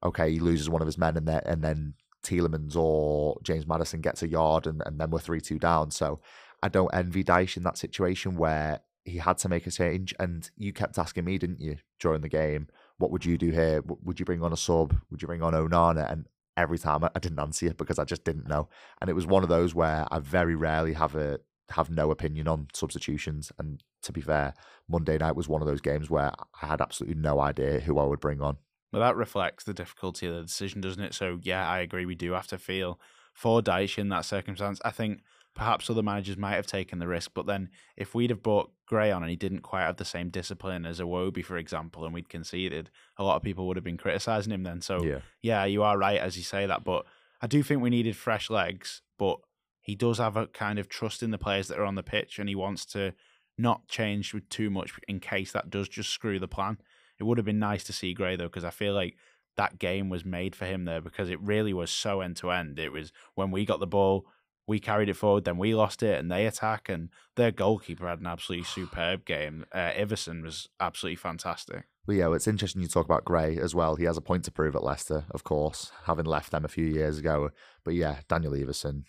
okay, 0.03 0.31
he 0.31 0.39
loses 0.39 0.69
one 0.69 0.81
of 0.81 0.87
his 0.87 0.97
men 0.97 1.17
and 1.17 1.27
then 1.27 1.41
and 1.45 1.63
then 1.63 1.93
Tielemans 2.23 2.75
or 2.75 3.39
James 3.41 3.65
Maddison 3.65 4.01
gets 4.01 4.21
a 4.21 4.27
yard 4.27 4.67
and, 4.67 4.83
and 4.85 4.99
then 4.99 5.09
we're 5.09 5.19
three 5.19 5.41
two 5.41 5.57
down. 5.57 5.89
So 5.89 6.19
I 6.61 6.69
don't 6.69 6.93
envy 6.93 7.23
Dyche 7.23 7.57
in 7.57 7.63
that 7.63 7.79
situation 7.79 8.35
where 8.35 8.81
he 9.05 9.17
had 9.17 9.39
to 9.39 9.49
make 9.49 9.65
a 9.65 9.71
change. 9.71 10.13
And 10.19 10.49
you 10.55 10.73
kept 10.73 10.99
asking 10.99 11.25
me, 11.25 11.39
didn't 11.39 11.59
you, 11.59 11.77
during 11.99 12.21
the 12.21 12.29
game? 12.29 12.67
What 13.01 13.11
would 13.11 13.25
you 13.25 13.37
do 13.37 13.49
here? 13.51 13.83
Would 14.03 14.19
you 14.19 14.25
bring 14.25 14.43
on 14.43 14.53
a 14.53 14.57
sub? 14.57 14.95
Would 15.09 15.21
you 15.21 15.27
bring 15.27 15.41
on 15.41 15.53
Onana? 15.53 16.11
And 16.11 16.27
every 16.55 16.77
time 16.77 17.03
I, 17.03 17.19
didn't 17.19 17.39
answer 17.39 17.65
you 17.65 17.73
because 17.73 17.99
I 17.99 18.05
just 18.05 18.23
didn't 18.23 18.47
know. 18.47 18.69
And 19.01 19.09
it 19.09 19.13
was 19.13 19.25
one 19.25 19.43
of 19.43 19.49
those 19.49 19.73
where 19.73 20.05
I 20.11 20.19
very 20.19 20.55
rarely 20.55 20.93
have 20.93 21.15
a 21.15 21.39
have 21.71 21.89
no 21.89 22.11
opinion 22.11 22.47
on 22.47 22.67
substitutions. 22.73 23.51
And 23.57 23.83
to 24.03 24.11
be 24.11 24.21
fair, 24.21 24.53
Monday 24.89 25.17
night 25.17 25.35
was 25.35 25.47
one 25.47 25.61
of 25.61 25.67
those 25.67 25.81
games 25.81 26.09
where 26.09 26.31
I 26.61 26.65
had 26.65 26.81
absolutely 26.81 27.19
no 27.19 27.39
idea 27.39 27.79
who 27.79 27.97
I 27.97 28.05
would 28.05 28.19
bring 28.19 28.41
on. 28.41 28.57
Well, 28.91 29.01
that 29.01 29.15
reflects 29.15 29.63
the 29.63 29.73
difficulty 29.73 30.27
of 30.27 30.35
the 30.35 30.41
decision, 30.41 30.81
doesn't 30.81 31.03
it? 31.03 31.13
So 31.13 31.39
yeah, 31.41 31.67
I 31.67 31.79
agree. 31.79 32.05
We 32.05 32.15
do 32.15 32.33
have 32.33 32.47
to 32.47 32.57
feel 32.57 32.99
for 33.33 33.61
Dyche 33.61 33.97
in 33.97 34.09
that 34.09 34.25
circumstance. 34.25 34.81
I 34.83 34.91
think 34.91 35.21
perhaps 35.55 35.89
other 35.89 36.03
managers 36.03 36.37
might 36.37 36.55
have 36.55 36.67
taken 36.67 36.99
the 36.99 37.07
risk. 37.07 37.31
But 37.33 37.45
then 37.45 37.69
if 37.97 38.15
we'd 38.15 38.29
have 38.29 38.43
brought 38.43 38.71
Gray 38.85 39.11
on 39.11 39.23
and 39.23 39.29
he 39.29 39.35
didn't 39.35 39.61
quite 39.61 39.83
have 39.83 39.97
the 39.97 40.05
same 40.05 40.29
discipline 40.29 40.85
as 40.85 40.99
Iwobi, 40.99 41.43
for 41.43 41.57
example, 41.57 42.05
and 42.05 42.13
we'd 42.13 42.29
conceded, 42.29 42.89
a 43.17 43.23
lot 43.23 43.35
of 43.35 43.43
people 43.43 43.67
would 43.67 43.77
have 43.77 43.83
been 43.83 43.97
criticising 43.97 44.53
him 44.53 44.63
then. 44.63 44.81
So 44.81 45.03
yeah. 45.03 45.19
yeah, 45.41 45.65
you 45.65 45.83
are 45.83 45.97
right 45.97 46.19
as 46.19 46.37
you 46.37 46.43
say 46.43 46.65
that. 46.65 46.83
But 46.83 47.05
I 47.41 47.47
do 47.47 47.63
think 47.63 47.81
we 47.81 47.89
needed 47.89 48.15
fresh 48.15 48.49
legs, 48.49 49.01
but 49.17 49.39
he 49.81 49.95
does 49.95 50.19
have 50.19 50.37
a 50.37 50.47
kind 50.47 50.79
of 50.79 50.87
trust 50.87 51.23
in 51.23 51.31
the 51.31 51.37
players 51.37 51.67
that 51.67 51.79
are 51.79 51.85
on 51.85 51.95
the 51.95 52.03
pitch 52.03 52.39
and 52.39 52.47
he 52.47 52.55
wants 52.55 52.85
to 52.85 53.13
not 53.57 53.87
change 53.87 54.33
with 54.33 54.47
too 54.49 54.69
much 54.69 54.93
in 55.07 55.19
case 55.19 55.51
that 55.51 55.69
does 55.69 55.89
just 55.89 56.11
screw 56.11 56.39
the 56.39 56.47
plan. 56.47 56.77
It 57.19 57.23
would 57.23 57.37
have 57.37 57.45
been 57.45 57.59
nice 57.59 57.83
to 57.85 57.93
see 57.93 58.13
Gray 58.13 58.35
though, 58.35 58.45
because 58.45 58.63
I 58.63 58.69
feel 58.69 58.93
like 58.93 59.15
that 59.57 59.79
game 59.79 60.09
was 60.09 60.23
made 60.23 60.55
for 60.55 60.65
him 60.65 60.85
there 60.85 61.01
because 61.01 61.29
it 61.29 61.41
really 61.41 61.73
was 61.73 61.91
so 61.91 62.21
end 62.21 62.37
to 62.37 62.51
end. 62.51 62.79
It 62.79 62.91
was 62.91 63.11
when 63.35 63.51
we 63.51 63.65
got 63.65 63.79
the 63.79 63.87
ball, 63.87 64.25
we 64.71 64.79
carried 64.79 65.09
it 65.09 65.17
forward, 65.17 65.43
then 65.43 65.57
we 65.57 65.75
lost 65.75 66.01
it, 66.01 66.17
and 66.17 66.31
they 66.31 66.45
attack. 66.45 66.87
And 66.87 67.09
their 67.35 67.51
goalkeeper 67.51 68.07
had 68.07 68.21
an 68.21 68.25
absolutely 68.25 68.63
superb 68.63 69.25
game. 69.25 69.65
Uh, 69.73 69.91
Iversen 69.91 70.41
was 70.41 70.69
absolutely 70.79 71.17
fantastic. 71.17 71.83
Well, 72.07 72.15
yeah, 72.15 72.27
well, 72.27 72.35
it's 72.35 72.47
interesting 72.47 72.81
you 72.81 72.87
talk 72.87 73.05
about 73.05 73.25
Gray 73.25 73.57
as 73.57 73.75
well. 73.75 73.95
He 73.95 74.05
has 74.05 74.15
a 74.15 74.21
point 74.21 74.45
to 74.45 74.51
prove 74.51 74.73
at 74.75 74.83
Leicester, 74.83 75.25
of 75.31 75.43
course, 75.43 75.91
having 76.05 76.25
left 76.25 76.51
them 76.51 76.63
a 76.63 76.69
few 76.69 76.85
years 76.85 77.19
ago. 77.19 77.49
But 77.83 77.95
yeah, 77.95 78.19
Daniel 78.29 78.53
Iversen, 78.53 79.03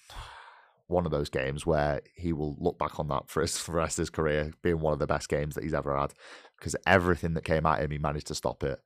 one 0.88 1.06
of 1.06 1.12
those 1.12 1.30
games 1.30 1.64
where 1.64 2.00
he 2.16 2.32
will 2.32 2.56
look 2.58 2.76
back 2.76 2.98
on 2.98 3.06
that 3.08 3.30
for, 3.30 3.40
his, 3.40 3.56
for 3.58 3.70
the 3.70 3.78
rest 3.78 3.98
of 3.98 4.02
his 4.02 4.10
career 4.10 4.52
being 4.62 4.80
one 4.80 4.92
of 4.92 4.98
the 4.98 5.06
best 5.06 5.28
games 5.28 5.54
that 5.54 5.62
he's 5.62 5.74
ever 5.74 5.96
had 5.96 6.12
because 6.58 6.74
everything 6.88 7.34
that 7.34 7.44
came 7.44 7.66
at 7.66 7.80
him, 7.80 7.92
he 7.92 7.98
managed 7.98 8.26
to 8.26 8.34
stop 8.34 8.64
it. 8.64 8.80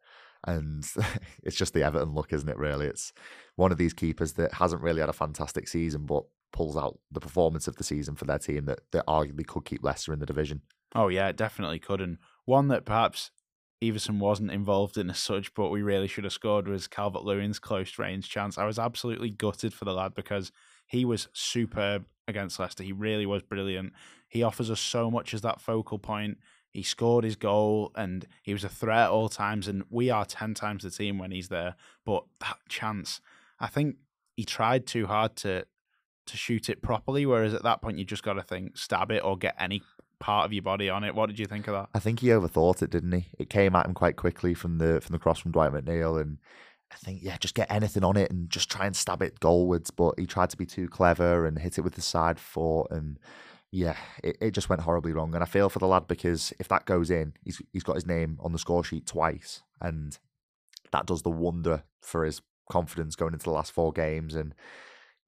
And 0.45 0.87
it's 1.43 1.57
just 1.57 1.73
the 1.73 1.85
Everton 1.85 2.15
look, 2.15 2.35
isn't 2.35 2.51
it? 2.51 2.59
Really, 2.59 2.87
it's 2.87 3.15
one 3.57 3.73
of 3.73 3.79
these 3.79 3.95
keepers 3.95 4.35
that 4.35 4.53
hasn't 4.53 4.83
really 4.83 5.01
had 5.01 5.09
a 5.09 5.15
fantastic 5.15 5.69
season, 5.69 6.05
but 6.05 6.25
pulls 6.53 6.77
out 6.77 6.99
the 7.11 7.21
performance 7.21 7.69
of 7.69 7.77
the 7.77 7.85
season 7.85 8.15
for 8.15 8.25
their 8.25 8.39
team 8.39 8.65
that, 8.67 8.81
that 8.93 9.07
arguably 9.07 9.47
could 9.47 9.65
keep 9.65 9.85
Leicester 9.85 10.13
in 10.13 10.19
the 10.19 10.27
division. 10.27 10.63
Oh 10.95 11.09
yeah, 11.09 11.29
it 11.29 11.37
definitely 11.37 11.79
could. 11.79 12.01
And 12.01 12.19
one 12.45 12.69
that 12.69 12.85
perhaps 12.85 13.31
Iversen 13.83 14.19
wasn't 14.19 14.51
involved 14.51 14.97
in 14.97 15.11
as 15.11 15.19
such, 15.19 15.53
but 15.55 15.69
we 15.69 15.83
really 15.83 16.07
should 16.07 16.25
have 16.25 16.33
scored 16.33 16.67
was 16.67 16.87
Calvert 16.89 17.25
Lewin's 17.25 17.59
close 17.59 17.99
range 17.99 18.31
chance. 18.31 18.57
I 18.57 18.65
was 18.65 18.79
absolutely 18.79 19.29
gutted 19.31 19.75
for 19.75 19.85
the 19.85 19.93
lad 19.93 20.15
because 20.15 20.51
he 20.87 21.05
was 21.05 21.29
superb 21.35 22.07
against 22.27 22.59
Leicester. 22.59 22.83
He 22.83 22.93
really 22.93 23.27
was 23.27 23.43
brilliant. 23.43 23.93
He 24.29 24.43
offers 24.43 24.71
us 24.71 24.81
so 24.81 25.11
much 25.11 25.35
as 25.35 25.43
that 25.43 25.61
focal 25.61 25.99
point. 25.99 26.39
he 26.77 26.83
scored 26.83 27.25
his 27.25 27.37
goal 27.37 27.91
and 27.97 28.27
he 28.43 28.53
was 28.53 28.63
a 28.63 28.69
threat 28.69 29.05
at 29.05 29.11
all 29.11 29.29
times. 29.29 29.67
And 29.67 29.85
we 29.89 30.11
are 30.11 30.25
10 30.25 30.55
times 30.55 30.83
the 30.83 30.91
team 30.91 31.19
when 31.19 31.31
he's 31.31 31.49
there. 31.49 31.75
But 32.05 32.25
that 32.41 32.59
chance, 32.69 33.21
I 33.59 33.67
think 33.67 33.97
he 34.37 34.45
tried 34.45 34.87
too 34.87 35.07
hard 35.07 35.37
to 35.37 35.65
to 36.27 36.37
shoot 36.37 36.69
it 36.69 36.83
properly. 36.83 37.27
Whereas 37.27 37.55
at 37.55 37.63
that 37.63 37.83
point, 37.83 37.99
you 37.99 38.05
just 38.05 38.23
got 38.23 38.35
to 38.35 38.43
think, 38.43 38.77
stab 38.77 39.11
it 39.11 39.23
or 39.25 39.37
get 39.37 39.55
any 39.59 39.83
part 40.19 40.47
of 40.47 40.53
your 40.53 40.63
body 40.63 40.89
on 40.89 41.05
it. 41.05 41.15
What 41.15 41.27
did 41.29 41.39
you 41.39 41.47
think 41.47 41.69
of 41.69 41.75
that? 41.75 41.89
I 41.95 41.99
think 41.99 42.21
he 42.21 42.29
overthought 42.29 42.83
it, 42.83 42.91
didn't 42.91 43.13
he? 43.13 43.27
It 43.39 43.51
came 43.51 43.75
at 43.77 43.87
him 43.87 43.95
quite 43.95 44.17
quickly 44.17 44.55
from 44.55 44.79
the 44.79 45.01
from 45.01 45.13
the 45.13 45.19
cross 45.19 45.39
from 45.39 45.53
Dwight 45.53 45.73
McNeil, 45.73 46.21
and 46.21 46.39
I 46.93 46.97
think 46.97 47.23
yeah, 47.23 47.37
just 47.39 47.55
get 47.55 47.71
anything 47.71 48.05
on 48.05 48.17
it 48.17 48.31
and 48.31 48.49
just 48.51 48.71
try 48.71 48.87
and 48.87 48.97
stab 48.97 49.23
it 49.23 49.41
goalwards. 49.41 49.91
But 49.95 50.19
he 50.19 50.27
tried 50.27 50.51
to 50.51 50.57
be 50.57 50.67
too 50.67 50.89
clever 50.89 51.47
and 51.47 51.59
hit 51.59 51.79
it 51.79 51.83
with 51.83 51.95
the 51.95 52.03
side 52.03 52.39
foot, 52.39 52.87
and 52.91 53.19
yeah, 53.71 53.97
it, 54.23 54.37
it 54.41 54.51
just 54.53 54.69
went 54.69 54.83
horribly 54.83 55.13
wrong. 55.13 55.35
And 55.35 55.43
I 55.43 55.47
feel 55.47 55.69
for 55.69 55.79
the 55.79 55.87
lad 55.87 56.09
because 56.09 56.53
if 56.59 56.69
that 56.69 56.87
goes 56.87 57.11
in, 57.11 57.35
he's 57.45 57.61
he's 57.73 57.85
got 57.85 57.97
his 57.97 58.07
name 58.07 58.39
on 58.41 58.53
the 58.53 58.59
score 58.59 58.85
sheet 58.85 59.07
twice, 59.07 59.63
and 59.81 60.19
that 60.93 61.07
does 61.07 61.23
the 61.23 61.31
wonder 61.31 61.83
for 62.01 62.25
his 62.25 62.41
confidence 62.71 63.17
going 63.17 63.33
into 63.33 63.45
the 63.45 63.51
last 63.51 63.73
four 63.73 63.93
games. 63.93 64.35
And 64.35 64.55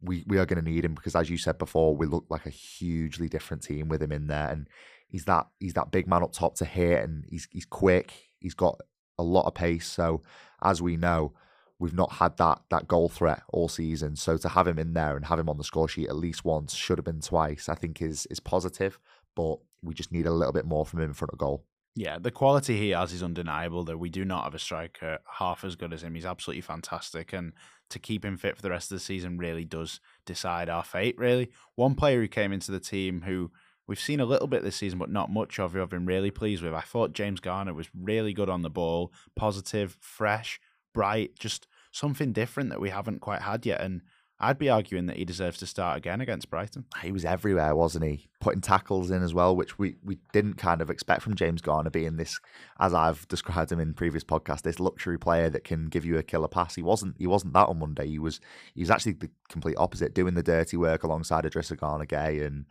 we 0.01 0.25
we 0.27 0.39
are 0.39 0.47
going 0.47 0.63
to 0.63 0.71
need 0.71 0.85
him 0.85 0.95
because, 0.95 1.17
as 1.17 1.31
you 1.31 1.39
said 1.39 1.59
before, 1.59 1.97
we 1.97 2.07
look 2.07 2.27
like 2.29 2.47
a 2.47 2.51
hugely 2.51 3.29
different 3.29 3.63
team 3.63 3.89
with 3.89 4.03
him 4.03 4.13
in 4.13 4.27
there, 4.27 4.49
and 4.49 4.69
he's 5.09 5.25
that 5.25 5.49
he's 5.59 5.75
that 5.75 5.91
big 5.91 6.07
man 6.07 6.23
up 6.23 6.33
top 6.33 6.55
to 6.57 6.65
hit, 6.65 7.03
and 7.05 7.25
he's 7.29 7.49
he's 7.51 7.65
quick. 7.65 8.13
He's 8.39 8.55
got 8.55 8.81
a 9.19 9.23
lot 9.23 9.47
of 9.47 9.55
pace. 9.55 9.87
So 9.87 10.23
as 10.63 10.81
we 10.81 10.97
know, 10.97 11.33
we've 11.79 11.95
not 11.95 12.13
had 12.13 12.37
that 12.37 12.63
that 12.71 12.89
goal 12.89 13.09
threat 13.09 13.43
all 13.53 13.69
season. 13.69 14.17
So 14.17 14.37
to 14.39 14.49
have 14.49 14.67
him 14.67 14.79
in 14.79 14.95
there 14.95 15.17
and 15.17 15.27
have 15.27 15.39
him 15.39 15.49
on 15.49 15.59
the 15.59 15.65
score 15.65 15.89
sheet 15.89 16.09
at 16.09 16.17
least 16.17 16.45
once, 16.45 16.75
should 16.75 16.99
have 16.99 17.05
been 17.05 17.21
twice, 17.21 17.69
I 17.69 17.75
think 17.75 18.01
is 18.01 18.27
is 18.27 18.41
positive. 18.41 18.99
But 19.35 19.59
we 19.83 19.95
just 19.95 20.13
need 20.13 20.27
a 20.27 20.33
little 20.33 20.53
bit 20.53 20.67
more 20.67 20.85
from 20.87 21.01
him 21.01 21.11
in 21.11 21.15
front 21.15 21.33
of 21.33 21.39
goal. 21.39 21.65
Yeah, 21.95 22.19
the 22.19 22.31
quality 22.31 22.77
he 22.79 22.91
has 22.91 23.13
is 23.13 23.23
undeniable. 23.23 23.85
Though 23.85 23.97
we 23.97 24.11
do 24.11 24.25
not 24.25 24.45
have 24.45 24.55
a 24.55 24.59
striker 24.59 25.19
half 25.39 25.65
as 25.65 25.77
good 25.77 25.93
as 25.93 26.03
him. 26.03 26.15
He's 26.15 26.27
absolutely 26.27 26.61
fantastic, 26.63 27.33
and 27.33 27.53
to 27.91 27.99
keep 27.99 28.25
him 28.25 28.37
fit 28.37 28.57
for 28.57 28.63
the 28.63 28.71
rest 28.71 28.93
of 28.93 28.97
the 28.97 29.05
season 29.05 29.39
really 29.39 29.65
does 29.65 30.01
decide 30.25 30.69
our 30.69 30.85
fate. 30.85 31.17
Really, 31.19 31.51
one 31.75 31.95
player 31.95 32.21
who 32.21 32.29
came 32.29 32.53
into 32.53 32.71
the 32.71 32.81
team 32.81 33.23
who 33.23 33.51
we've 33.89 33.99
seen 33.99 34.21
a 34.21 34.27
little 34.27 34.47
bit 34.47 34.63
this 34.63 34.77
season, 34.77 34.99
but 34.99 35.11
not 35.11 35.31
much 35.31 35.59
of, 35.59 35.73
who 35.73 35.83
I've 35.83 35.89
been 35.89 36.07
really 36.07 36.31
pleased 36.31 36.63
with. 36.63 36.75
I 36.75 36.83
thought 36.83 37.15
James 37.15 37.41
Garner 37.41 37.75
was 37.75 37.89
really 37.99 38.33
good 38.33 38.51
on 38.51 38.63
the 38.63 38.71
ball, 38.71 39.13
positive, 39.35 39.97
fresh, 40.01 40.61
bright, 40.95 41.39
just 41.39 41.67
something 41.91 42.33
different 42.33 42.71
that 42.71 42.81
we 42.81 42.91
haven't 42.91 43.21
quite 43.21 43.43
had 43.43 43.65
yet. 43.67 43.81
And 43.81 44.03
I'd 44.41 44.59
be 44.59 44.71
arguing 44.71 45.07
that 45.07 45.17
he 45.17 45.25
deserves 45.25 45.59
to 45.59 45.67
start 45.67 45.99
again 45.99 46.21
against 46.21 46.49
Brighton. 46.49 46.85
He 47.03 47.11
was 47.11 47.25
everywhere, 47.25 47.75
wasn't 47.75 48.05
he? 48.05 48.29
Putting 48.41 48.61
tackles 48.61 49.11
in 49.11 49.23
as 49.25 49.35
well, 49.35 49.57
which 49.57 49.79
we, 49.79 49.97
we 50.05 50.19
didn't 50.33 50.55
kind 50.55 50.81
of 50.81 50.91
expect 50.91 51.23
from 51.23 51.35
James 51.35 51.61
Garner 51.61 51.91
being 51.91 52.17
this, 52.17 52.39
as 52.79 52.95
I've 52.95 53.27
described 53.27 53.73
him 53.73 53.81
in 53.81 53.95
previous 53.95 54.23
podcasts, 54.23 54.63
this 54.63 54.79
luxury 54.79 55.19
player 55.19 55.51
that 55.51 55.65
can 55.65 55.87
give 55.87 56.05
you 56.05 56.19
a 56.19 56.23
killer 56.23 56.47
pass. 56.47 56.77
He 56.77 56.83
wasn't 56.83 57.17
he 57.19 57.27
wasn't 57.27 57.55
that 57.55 57.69
on 57.69 57.81
Monday. 57.81 58.07
He 58.07 58.21
was 58.21 58.41
he 58.75 58.81
was 58.81 58.91
actually 58.91 59.13
the 59.13 59.31
complete 59.49 59.77
opposite, 59.77 60.15
doing 60.15 60.35
the 60.35 60.43
dirty 60.43 60.77
work 60.77 61.03
alongside 61.03 61.45
Idrissa 61.45 61.79
Gana 61.79 62.07
Gueye 62.07 62.47
and 62.47 62.67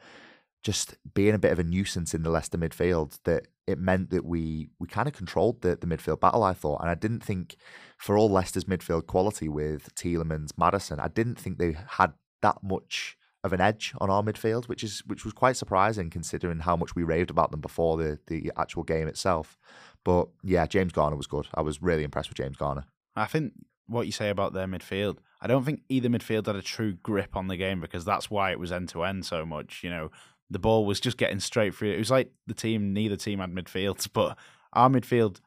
just 0.63 0.95
being 1.13 1.35
a 1.35 1.39
bit 1.39 1.51
of 1.51 1.59
a 1.59 1.63
nuisance 1.63 2.13
in 2.13 2.23
the 2.23 2.29
Leicester 2.29 2.57
midfield 2.57 3.19
that 3.25 3.47
it 3.67 3.77
meant 3.77 4.09
that 4.09 4.25
we 4.25 4.69
we 4.79 4.87
kind 4.87 5.07
of 5.07 5.13
controlled 5.13 5.61
the, 5.61 5.75
the 5.75 5.85
midfield 5.85 6.21
battle, 6.21 6.43
I 6.43 6.53
thought. 6.53 6.81
And 6.81 6.89
I 6.89 6.95
didn't 6.95 7.23
think 7.23 7.57
for 7.97 8.17
all 8.17 8.29
Leicester's 8.29 8.65
midfield 8.65 9.05
quality 9.05 9.49
with 9.49 9.93
Tielemans, 9.93 10.57
Maddison, 10.57 10.99
I 10.99 11.09
didn't 11.09 11.39
think 11.39 11.57
they 11.57 11.75
had 11.89 12.13
that 12.41 12.63
much 12.63 13.17
of 13.43 13.53
an 13.53 13.61
edge 13.61 13.93
on 13.99 14.09
our 14.09 14.23
midfield, 14.23 14.67
which 14.67 14.83
is 14.83 15.03
which 15.05 15.25
was 15.25 15.33
quite 15.33 15.57
surprising 15.57 16.09
considering 16.09 16.59
how 16.59 16.75
much 16.75 16.95
we 16.95 17.03
raved 17.03 17.29
about 17.29 17.51
them 17.51 17.61
before 17.61 17.97
the, 17.97 18.19
the 18.27 18.51
actual 18.57 18.83
game 18.83 19.07
itself. 19.07 19.57
But 20.03 20.29
yeah, 20.43 20.65
James 20.65 20.93
Garner 20.93 21.17
was 21.17 21.27
good. 21.27 21.47
I 21.53 21.61
was 21.61 21.81
really 21.81 22.03
impressed 22.03 22.29
with 22.29 22.37
James 22.37 22.57
Garner. 22.57 22.85
I 23.15 23.25
think 23.25 23.53
what 23.87 24.05
you 24.05 24.11
say 24.11 24.29
about 24.29 24.53
their 24.53 24.67
midfield, 24.67 25.17
I 25.41 25.47
don't 25.47 25.63
think 25.63 25.81
either 25.89 26.09
midfield 26.09 26.45
had 26.45 26.55
a 26.55 26.61
true 26.61 26.93
grip 26.93 27.35
on 27.35 27.47
the 27.47 27.57
game 27.57 27.81
because 27.81 28.05
that's 28.05 28.29
why 28.29 28.51
it 28.51 28.59
was 28.59 28.71
end 28.71 28.89
to 28.89 29.03
end 29.03 29.25
so 29.25 29.45
much. 29.45 29.81
You 29.83 29.89
know, 29.89 30.11
the 30.49 30.59
ball 30.59 30.85
was 30.85 30.99
just 30.99 31.17
getting 31.17 31.39
straight 31.39 31.75
through. 31.75 31.91
It 31.91 31.99
was 31.99 32.11
like 32.11 32.31
the 32.45 32.53
team, 32.53 32.93
neither 32.93 33.15
team 33.15 33.39
had 33.39 33.53
midfields, 33.53 34.07
but 34.13 34.37
our 34.73 34.89
midfield 34.89 35.39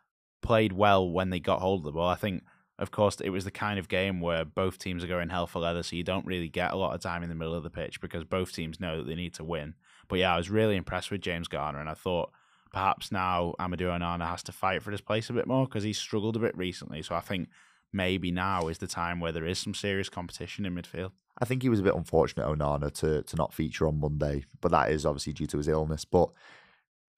played 0.43 0.73
well 0.73 1.09
when 1.09 1.31
they 1.31 1.41
got 1.41 1.61
hold 1.61 1.81
of 1.81 1.85
the 1.85 1.93
ball. 1.93 2.09
I 2.09 2.15
think, 2.15 2.45
of 2.79 2.91
course, 2.91 3.21
it 3.21 3.31
was 3.31 3.45
the 3.45 3.51
kind 3.51 3.79
of 3.79 3.89
game 3.89 4.21
where 4.21 4.45
both 4.45 4.79
teams 4.79 5.05
are 5.05 5.09
going 5.09 5.29
hell 5.29 5.47
for 5.47 5.61
leather, 5.61 5.83
so 5.83 5.97
you 5.97 6.05
don't 6.05 6.27
really 6.27 6.49
get 6.49 6.73
a 6.73 6.77
lot 6.77 6.95
of 6.95 7.01
time 7.01 7.23
in 7.23 7.29
the 7.29 7.35
middle 7.35 7.55
of 7.55 7.63
the 7.63 7.71
pitch 7.71 8.01
because 8.01 8.25
both 8.25 8.53
teams 8.53 8.81
know 8.81 8.99
that 8.99 9.07
they 9.07 9.15
need 9.15 9.35
to 9.35 9.45
win. 9.45 9.75
But 10.09 10.19
yeah, 10.19 10.35
I 10.35 10.37
was 10.37 10.51
really 10.51 10.77
impressed 10.77 11.11
with 11.11 11.21
James 11.21 11.49
Garner, 11.49 11.81
and 11.81 11.89
I 11.89 11.95
thought 11.95 12.33
perhaps 12.73 13.13
now 13.13 13.55
Amadou 13.59 13.99
Onana 13.99 14.29
has 14.29 14.43
to 14.45 14.53
fight 14.53 14.83
for 14.83 14.91
his 14.91 15.01
place 15.01 15.29
a 15.29 15.33
bit 15.33 15.47
more 15.47 15.67
because 15.67 15.83
he's 15.83 15.99
struggled 15.99 16.37
a 16.37 16.41
bit 16.41 16.57
recently. 16.57 17.03
So 17.03 17.15
I 17.15 17.21
think 17.21 17.49
maybe 17.93 18.31
now 18.31 18.69
is 18.69 18.79
the 18.79 18.87
time 18.87 19.21
where 19.21 19.33
there 19.33 19.47
is 19.47 19.59
some 19.59 19.75
serious 19.75 20.09
competition 20.09 20.65
in 20.67 20.75
midfield. 20.75 21.13
I 21.39 21.45
think 21.45 21.63
he 21.63 21.69
was 21.69 21.81
a 21.81 21.85
bit 21.85 21.95
unfortunate, 21.95 22.47
Onana, 22.47 22.93
to 23.01 23.23
to 23.23 23.37
not 23.37 23.55
feature 23.55 23.87
on 23.87 24.01
Monday, 24.01 24.45
but 24.61 24.71
that 24.73 24.91
is 24.91 25.07
obviously 25.07 25.33
due 25.33 25.47
to 25.47 25.59
his 25.59 25.69
illness. 25.69 26.05
But 26.05 26.31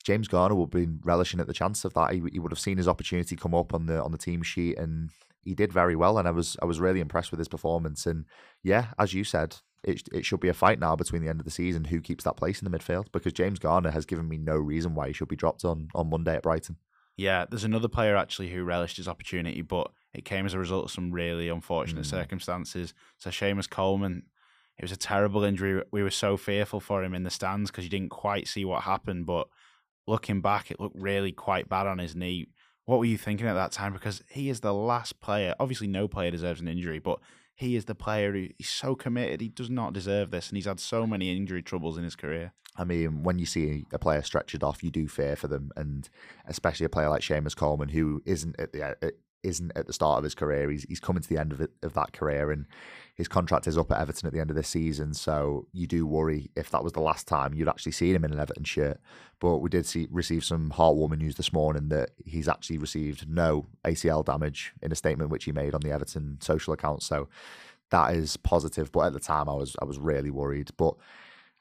James 0.05 0.29
Garner 0.29 0.55
would 0.55 0.67
have 0.67 0.83
been 0.83 1.01
relishing 1.05 1.41
at 1.41 1.47
the 1.47 1.53
chance 1.53 1.85
of 1.85 1.95
that. 1.95 2.13
He, 2.13 2.23
he 2.33 2.39
would 2.39 2.53
have 2.53 2.59
seen 2.59 2.77
his 2.77 2.89
opportunity 2.89 3.37
come 3.37 3.55
up 3.55 3.75
on 3.75 3.87
the 3.87 4.03
on 4.03 4.13
the 4.13 4.19
team 4.19 4.43
sheet, 4.43 4.79
and 4.79 5.11
he 5.45 5.55
did 5.55 5.73
very 5.73 5.97
well. 5.97 6.19
And 6.19 6.29
I 6.29 6.31
was 6.31 6.57
I 6.63 6.65
was 6.65 6.81
really 6.81 7.01
impressed 7.01 7.31
with 7.31 7.39
his 7.39 7.49
performance. 7.49 8.07
And 8.07 8.27
yeah, 8.63 8.89
as 8.99 9.15
you 9.15 9.25
said, 9.25 9.57
it 9.83 10.09
it 10.13 10.25
should 10.25 10.41
be 10.41 10.49
a 10.49 10.55
fight 10.55 10.79
now 10.79 10.97
between 10.97 11.23
the 11.23 11.29
end 11.29 11.41
of 11.41 11.45
the 11.45 11.51
season 11.51 11.85
who 11.85 12.01
keeps 12.01 12.25
that 12.25 12.37
place 12.37 12.63
in 12.63 12.71
the 12.71 12.77
midfield 12.77 13.07
because 13.13 13.33
James 13.33 13.59
Garner 13.59 13.91
has 13.91 14.07
given 14.07 14.29
me 14.29 14.39
no 14.39 14.57
reason 14.57 14.95
why 14.95 15.09
he 15.09 15.13
should 15.13 15.29
be 15.29 15.37
dropped 15.37 15.65
on 15.65 15.89
on 15.95 16.11
Monday 16.11 16.37
at 16.37 16.43
Brighton. 16.43 16.77
Yeah, 17.17 17.45
there's 17.49 17.65
another 17.65 17.89
player 17.89 18.17
actually 18.17 18.51
who 18.51 18.65
relished 18.65 18.97
his 18.97 19.09
opportunity, 19.09 19.61
but 19.61 19.91
it 20.15 20.25
came 20.25 20.47
as 20.47 20.55
a 20.55 20.59
result 20.59 20.87
of 20.87 20.91
some 20.91 21.11
really 21.11 21.49
unfortunate 21.49 22.05
mm. 22.05 22.11
circumstances. 22.11 22.95
So 23.19 23.31
Seamus 23.31 23.69
Coleman, 23.69 24.25
it 24.79 24.83
was 24.83 24.93
a 24.93 24.97
terrible 24.97 25.45
injury. 25.45 25.83
We 25.91 26.03
were 26.03 26.11
so 26.11 26.37
fearful 26.37 26.81
for 26.81 27.03
him 27.03 27.15
in 27.15 27.23
the 27.23 27.31
stands 27.31 27.71
because 27.71 27.85
you 27.85 27.91
didn't 27.91 28.11
quite 28.11 28.49
see 28.49 28.65
what 28.65 28.83
happened. 28.83 29.27
But 29.27 29.49
looking 30.07 30.41
back, 30.41 30.71
it 30.71 30.81
looked 30.81 30.99
really 30.99 31.33
quite 31.33 31.69
bad 31.69 31.87
on 31.87 31.99
his 31.99 32.15
knee. 32.15 32.49
What 32.85 32.99
were 32.99 33.05
you 33.05 33.19
thinking 33.19 33.47
at 33.47 33.55
that 33.55 33.73
time? 33.73 33.93
Because 33.93 34.23
he 34.29 34.51
is 34.51 34.61
the 34.61 34.75
last 34.75 35.21
player. 35.21 35.55
Obviously, 35.61 35.87
no 35.87 36.09
player 36.09 36.31
deserves 36.31 36.61
an 36.61 36.69
injury, 36.69 36.99
but 36.99 37.21
he 37.55 37.77
is 37.77 37.85
the 37.85 37.95
player 37.95 38.33
who 38.33 38.49
he's 38.59 38.69
so 38.69 38.95
committed. 38.95 39.41
He 39.41 39.49
does 39.49 39.71
not 39.71 39.93
deserve 39.93 40.31
this, 40.31 40.49
and 40.49 40.57
he's 40.57 40.67
had 40.67 40.81
so 40.81 41.07
many 41.07 41.35
injury 41.35 41.63
troubles 41.63 41.97
in 41.97 42.05
his 42.05 42.17
career. 42.17 42.53
I 42.77 42.85
mean, 42.85 43.23
when 43.23 43.39
you 43.39 43.47
see 43.47 43.85
a 43.93 43.99
player 43.99 44.23
stretched 44.23 44.63
off, 44.63 44.83
you 44.83 44.91
do 44.91 45.07
fear 45.07 45.37
for 45.37 45.47
them, 45.47 45.71
and 45.77 46.09
especially 46.47 46.87
a 46.87 46.89
player 46.89 47.09
like 47.09 47.23
Seamus 47.23 47.55
Coleman, 47.55 47.91
who 47.91 48.23
isn't 48.25 48.59
at 48.59 48.73
the 48.73 48.97
isn't 49.43 49.73
at 49.75 49.87
the 49.87 49.93
start 49.93 50.19
of 50.19 50.25
his 50.25 50.35
career. 50.35 50.71
He's 50.71 50.85
he's 50.85 51.01
coming 51.01 51.23
to 51.23 51.29
the 51.29 51.39
end 51.39 51.53
of 51.53 51.61
it, 51.61 51.71
of 51.83 51.95
that 51.95 52.13
career, 52.13 52.51
and 52.51 52.67
his 53.15 53.29
contract 53.29 53.67
is 53.67 53.77
up 53.77 53.91
at 53.93 54.01
Everton 54.01 54.27
at 54.27 54.33
the 54.33 54.41
end 54.41 54.51
of 54.51 54.57
this 54.57 54.69
season. 54.69 55.15
So 55.15 55.67
you 55.73 55.87
do 55.87 56.07
worry 56.07 56.51
if 56.57 56.71
that 56.71 56.83
was 56.83 56.93
the 56.93 57.01
last 57.01 57.29
time 57.29 57.55
you'd 57.55 57.69
actually 57.69 57.93
seen 57.93 58.15
him 58.15 58.25
in 58.25 58.33
an 58.33 58.41
Everton 58.41 58.65
shirt. 58.65 59.01
But 59.41 59.59
we 59.59 59.69
did 59.69 59.87
see 59.87 60.09
receive 60.11 60.45
some 60.45 60.71
heartwarming 60.71 61.19
news 61.19 61.37
this 61.37 61.53
morning 61.53 61.89
that 61.89 62.11
he's 62.25 62.49
actually 62.49 62.79
received 62.79 63.29
no 63.29 63.67
ACL 63.85 64.25
damage 64.25 64.73
in 64.83 64.93
a 64.93 64.97
statement 64.97 65.31
which 65.31 65.45
he 65.45 65.53
made 65.53 65.75
on 65.75 65.81
the 65.81 65.91
Everton 65.91 66.39
social 66.41 66.73
account. 66.73 67.03
So 67.03 67.29
that 67.91 68.15
is 68.15 68.37
positive. 68.37 68.91
But 68.91 69.07
at 69.07 69.13
the 69.13 69.21
time, 69.21 69.49
I 69.49 69.55
was 69.55 69.77
I 69.81 69.85
was 69.85 69.99
really 69.99 70.31
worried. 70.31 70.71
But 70.77 70.95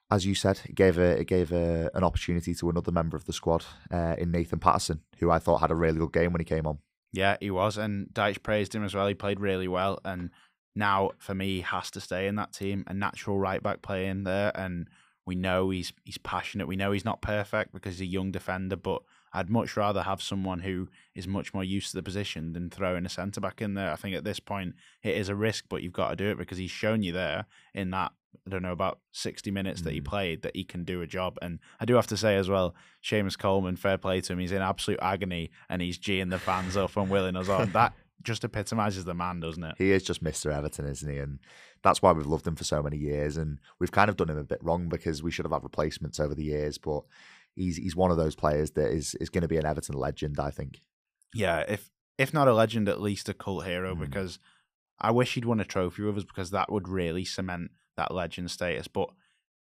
as 0.09 0.25
you 0.25 0.35
said, 0.35 0.61
it 0.65 0.75
gave 0.75 0.97
a 0.97 1.19
it 1.19 1.27
gave 1.27 1.51
a, 1.51 1.89
an 1.93 2.03
opportunity 2.03 2.53
to 2.55 2.69
another 2.69 2.91
member 2.91 3.15
of 3.15 3.25
the 3.25 3.33
squad 3.33 3.65
uh, 3.91 4.15
in 4.17 4.31
Nathan 4.31 4.59
Patterson, 4.59 5.01
who 5.19 5.31
I 5.31 5.39
thought 5.39 5.61
had 5.61 5.71
a 5.71 5.75
really 5.75 5.99
good 5.99 6.13
game 6.13 6.33
when 6.33 6.41
he 6.41 6.45
came 6.45 6.67
on. 6.67 6.79
Yeah, 7.13 7.37
he 7.39 7.51
was, 7.51 7.77
and 7.77 8.07
Dyche 8.13 8.41
praised 8.41 8.73
him 8.73 8.83
as 8.83 8.95
well. 8.95 9.07
He 9.07 9.13
played 9.13 9.39
really 9.39 9.67
well, 9.67 9.99
and 10.05 10.29
now 10.75 11.11
for 11.17 11.35
me, 11.35 11.55
he 11.57 11.61
has 11.61 11.91
to 11.91 12.01
stay 12.01 12.27
in 12.27 12.35
that 12.35 12.53
team. 12.53 12.83
A 12.87 12.93
natural 12.93 13.37
right 13.37 13.61
back 13.61 13.81
playing 13.81 14.23
there, 14.23 14.51
and 14.55 14.87
we 15.25 15.35
know 15.35 15.69
he's 15.69 15.91
he's 16.03 16.17
passionate. 16.17 16.67
We 16.67 16.77
know 16.77 16.91
he's 16.91 17.05
not 17.05 17.21
perfect 17.21 17.73
because 17.73 17.99
he's 17.99 18.07
a 18.07 18.11
young 18.11 18.31
defender, 18.31 18.75
but 18.75 19.01
I'd 19.33 19.49
much 19.49 19.77
rather 19.77 20.03
have 20.03 20.21
someone 20.21 20.59
who 20.59 20.89
is 21.15 21.27
much 21.27 21.53
more 21.53 21.63
used 21.63 21.91
to 21.91 21.97
the 21.97 22.03
position 22.03 22.53
than 22.53 22.69
throwing 22.69 23.05
a 23.05 23.09
centre 23.09 23.41
back 23.41 23.61
in 23.61 23.73
there. 23.75 23.91
I 23.91 23.95
think 23.95 24.15
at 24.15 24.23
this 24.23 24.39
point 24.39 24.75
it 25.03 25.15
is 25.15 25.29
a 25.29 25.35
risk, 25.35 25.65
but 25.69 25.83
you've 25.83 25.93
got 25.93 26.09
to 26.09 26.15
do 26.15 26.29
it 26.29 26.37
because 26.37 26.57
he's 26.57 26.71
shown 26.71 27.03
you 27.03 27.13
there 27.13 27.45
in 27.73 27.91
that 27.91 28.11
I 28.45 28.49
don't 28.49 28.63
know 28.63 28.71
about 28.71 28.99
sixty 29.11 29.51
minutes 29.51 29.81
that 29.81 29.93
he 29.93 30.01
mm. 30.01 30.05
played 30.05 30.41
that 30.41 30.55
he 30.55 30.63
can 30.63 30.83
do 30.83 31.01
a 31.01 31.07
job. 31.07 31.37
And 31.41 31.59
I 31.79 31.85
do 31.85 31.95
have 31.95 32.07
to 32.07 32.17
say 32.17 32.35
as 32.37 32.49
well, 32.49 32.75
Seamus 33.03 33.37
Coleman, 33.37 33.75
fair 33.75 33.97
play 33.97 34.21
to 34.21 34.33
him. 34.33 34.39
He's 34.39 34.51
in 34.51 34.61
absolute 34.61 34.99
agony 35.01 35.51
and 35.69 35.81
he's 35.81 35.99
geeing 35.99 36.29
the 36.29 36.39
fans 36.39 36.77
up 36.77 36.95
and 36.97 37.09
willing 37.09 37.35
us 37.35 37.49
on. 37.49 37.71
That 37.71 37.93
just 38.23 38.43
epitomises 38.43 39.05
the 39.05 39.13
man, 39.13 39.39
doesn't 39.39 39.63
it? 39.63 39.75
He 39.77 39.91
is 39.91 40.03
just 40.03 40.23
Mr. 40.23 40.53
Everton, 40.53 40.87
isn't 40.87 41.11
he? 41.11 41.17
And 41.17 41.39
that's 41.83 42.01
why 42.01 42.11
we've 42.11 42.25
loved 42.25 42.47
him 42.47 42.55
for 42.55 42.63
so 42.63 42.81
many 42.81 42.97
years. 42.97 43.37
And 43.37 43.59
we've 43.79 43.91
kind 43.91 44.09
of 44.09 44.17
done 44.17 44.29
him 44.29 44.37
a 44.37 44.43
bit 44.43 44.63
wrong 44.63 44.89
because 44.89 45.23
we 45.23 45.31
should 45.31 45.45
have 45.45 45.53
had 45.53 45.63
replacements 45.63 46.19
over 46.19 46.35
the 46.35 46.43
years, 46.43 46.77
but 46.77 47.03
he's 47.55 47.77
he's 47.77 47.95
one 47.95 48.11
of 48.11 48.17
those 48.17 48.35
players 48.35 48.71
that 48.71 48.91
is 48.91 49.15
is 49.15 49.29
going 49.29 49.41
to 49.41 49.47
be 49.47 49.57
an 49.57 49.65
Everton 49.65 49.95
legend, 49.95 50.39
I 50.39 50.51
think. 50.51 50.81
Yeah, 51.33 51.59
if 51.67 51.89
if 52.17 52.33
not 52.33 52.47
a 52.47 52.53
legend, 52.53 52.87
at 52.89 53.01
least 53.01 53.29
a 53.29 53.33
cult 53.33 53.65
hero. 53.65 53.95
Mm. 53.95 53.99
Because 53.99 54.39
I 54.99 55.11
wish 55.11 55.33
he'd 55.33 55.45
won 55.45 55.59
a 55.59 55.65
trophy 55.65 56.03
with 56.03 56.17
us 56.17 56.23
because 56.23 56.51
that 56.51 56.71
would 56.71 56.87
really 56.87 57.25
cement 57.25 57.71
that 57.97 58.13
legend 58.13 58.51
status. 58.51 58.87
But 58.87 59.09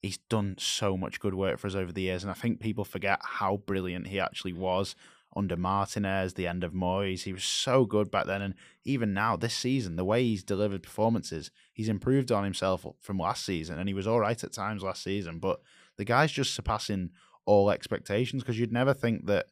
he's 0.01 0.17
done 0.29 0.55
so 0.57 0.97
much 0.97 1.19
good 1.19 1.33
work 1.33 1.59
for 1.59 1.67
us 1.67 1.75
over 1.75 1.91
the 1.91 2.03
years, 2.03 2.23
and 2.23 2.31
I 2.31 2.35
think 2.35 2.59
people 2.59 2.83
forget 2.83 3.19
how 3.23 3.57
brilliant 3.65 4.07
he 4.07 4.19
actually 4.19 4.53
was 4.53 4.95
under 5.35 5.57
Martinez, 5.57 6.33
the 6.33 6.47
end 6.47 6.63
of 6.63 6.73
Moyes. 6.73 7.23
He 7.23 7.33
was 7.33 7.43
so 7.43 7.85
good 7.85 8.11
back 8.11 8.25
then, 8.25 8.41
and 8.41 8.53
even 8.85 9.13
now 9.13 9.35
this 9.35 9.55
season, 9.55 9.95
the 9.95 10.05
way 10.05 10.23
he's 10.23 10.43
delivered 10.43 10.83
performances, 10.83 11.51
he's 11.73 11.89
improved 11.89 12.31
on 12.31 12.43
himself 12.43 12.85
from 12.99 13.17
last 13.17 13.45
season, 13.45 13.79
and 13.79 13.87
he 13.87 13.93
was 13.93 14.07
all 14.07 14.19
right 14.19 14.43
at 14.43 14.53
times 14.53 14.83
last 14.83 15.03
season. 15.03 15.39
But 15.39 15.61
the 15.97 16.05
guy's 16.05 16.31
just 16.31 16.53
surpassing 16.53 17.11
all 17.45 17.71
expectations 17.71 18.43
because 18.43 18.59
you'd 18.59 18.71
never 18.71 18.93
think 18.93 19.25
that 19.25 19.47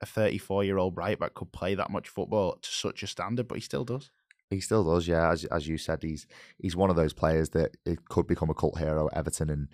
a 0.00 0.06
34 0.06 0.64
year 0.64 0.78
old 0.78 0.96
right 0.96 1.18
back 1.18 1.34
could 1.34 1.52
play 1.52 1.74
that 1.74 1.90
much 1.90 2.08
football 2.08 2.58
to 2.60 2.70
such 2.70 3.02
a 3.02 3.06
standard, 3.06 3.48
but 3.48 3.56
he 3.56 3.62
still 3.62 3.84
does. 3.84 4.10
He 4.52 4.60
still 4.60 4.84
does, 4.84 5.08
yeah. 5.08 5.30
As 5.30 5.44
as 5.46 5.66
you 5.66 5.78
said, 5.78 6.02
he's 6.02 6.26
he's 6.58 6.76
one 6.76 6.90
of 6.90 6.96
those 6.96 7.12
players 7.12 7.50
that 7.50 7.76
it 7.84 8.08
could 8.08 8.26
become 8.26 8.50
a 8.50 8.54
cult 8.54 8.78
hero 8.78 9.08
at 9.10 9.16
Everton, 9.16 9.50
and 9.50 9.68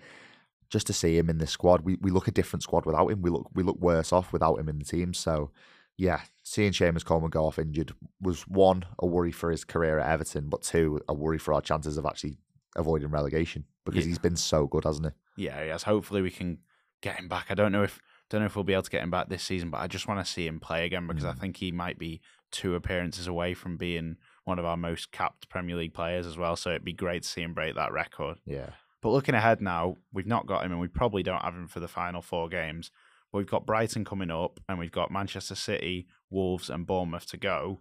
just 0.69 0.87
to 0.87 0.93
see 0.93 1.17
him 1.17 1.29
in 1.29 1.39
this 1.39 1.51
squad, 1.51 1.81
we, 1.81 1.97
we 2.01 2.11
look 2.11 2.27
a 2.27 2.31
different 2.31 2.63
squad 2.63 2.85
without 2.85 3.07
him. 3.07 3.21
We 3.21 3.29
look 3.29 3.49
we 3.53 3.63
look 3.63 3.79
worse 3.79 4.13
off 4.13 4.31
without 4.31 4.59
him 4.59 4.69
in 4.69 4.79
the 4.79 4.85
team. 4.85 5.13
So, 5.13 5.51
yeah, 5.97 6.21
seeing 6.43 6.71
Seamus 6.71 7.03
Coleman 7.03 7.29
go 7.29 7.45
off 7.45 7.59
injured 7.59 7.93
was 8.21 8.43
one 8.43 8.85
a 8.99 9.05
worry 9.05 9.31
for 9.31 9.51
his 9.51 9.63
career 9.63 9.99
at 9.99 10.09
Everton, 10.09 10.49
but 10.49 10.61
two 10.61 11.01
a 11.07 11.13
worry 11.13 11.39
for 11.39 11.53
our 11.53 11.61
chances 11.61 11.97
of 11.97 12.05
actually 12.05 12.37
avoiding 12.75 13.09
relegation 13.09 13.65
because 13.83 14.05
yeah. 14.05 14.09
he's 14.09 14.19
been 14.19 14.35
so 14.35 14.67
good, 14.67 14.85
hasn't 14.85 15.07
he? 15.07 15.45
Yeah, 15.45 15.63
yes. 15.63 15.83
Hopefully, 15.83 16.21
we 16.21 16.31
can 16.31 16.59
get 17.01 17.19
him 17.19 17.27
back. 17.27 17.47
I 17.49 17.55
don't 17.55 17.71
know 17.71 17.83
if 17.83 17.99
don't 18.29 18.41
know 18.41 18.45
if 18.45 18.55
we'll 18.55 18.63
be 18.63 18.73
able 18.73 18.83
to 18.83 18.91
get 18.91 19.03
him 19.03 19.11
back 19.11 19.29
this 19.29 19.43
season, 19.43 19.71
but 19.71 19.79
I 19.81 19.87
just 19.87 20.07
want 20.07 20.23
to 20.23 20.31
see 20.31 20.45
him 20.45 20.59
play 20.59 20.85
again 20.85 21.07
because 21.07 21.23
mm. 21.23 21.31
I 21.31 21.33
think 21.33 21.57
he 21.57 21.71
might 21.71 21.97
be 21.97 22.21
two 22.51 22.75
appearances 22.75 23.27
away 23.27 23.53
from 23.53 23.77
being 23.77 24.17
one 24.49 24.59
of 24.59 24.65
our 24.65 24.75
most 24.75 25.11
capped 25.11 25.47
Premier 25.47 25.77
League 25.77 25.93
players 25.93 26.25
as 26.27 26.37
well. 26.37 26.57
So 26.57 26.71
it'd 26.71 26.83
be 26.83 26.91
great 26.91 27.23
to 27.23 27.29
see 27.29 27.41
him 27.41 27.53
break 27.53 27.75
that 27.75 27.93
record. 27.93 28.39
Yeah. 28.45 28.71
But 29.01 29.11
looking 29.11 29.35
ahead 29.35 29.61
now, 29.61 29.95
we've 30.11 30.27
not 30.27 30.45
got 30.45 30.65
him 30.65 30.71
and 30.71 30.81
we 30.81 30.89
probably 30.89 31.23
don't 31.23 31.41
have 31.41 31.53
him 31.53 31.67
for 31.67 31.79
the 31.79 31.87
final 31.87 32.21
four 32.21 32.49
games. 32.49 32.91
But 33.31 33.37
we've 33.37 33.47
got 33.47 33.65
Brighton 33.65 34.03
coming 34.03 34.31
up 34.31 34.59
and 34.67 34.77
we've 34.77 34.91
got 34.91 35.11
Manchester 35.11 35.55
City, 35.55 36.07
Wolves, 36.29 36.69
and 36.69 36.85
Bournemouth 36.85 37.27
to 37.27 37.37
go. 37.37 37.79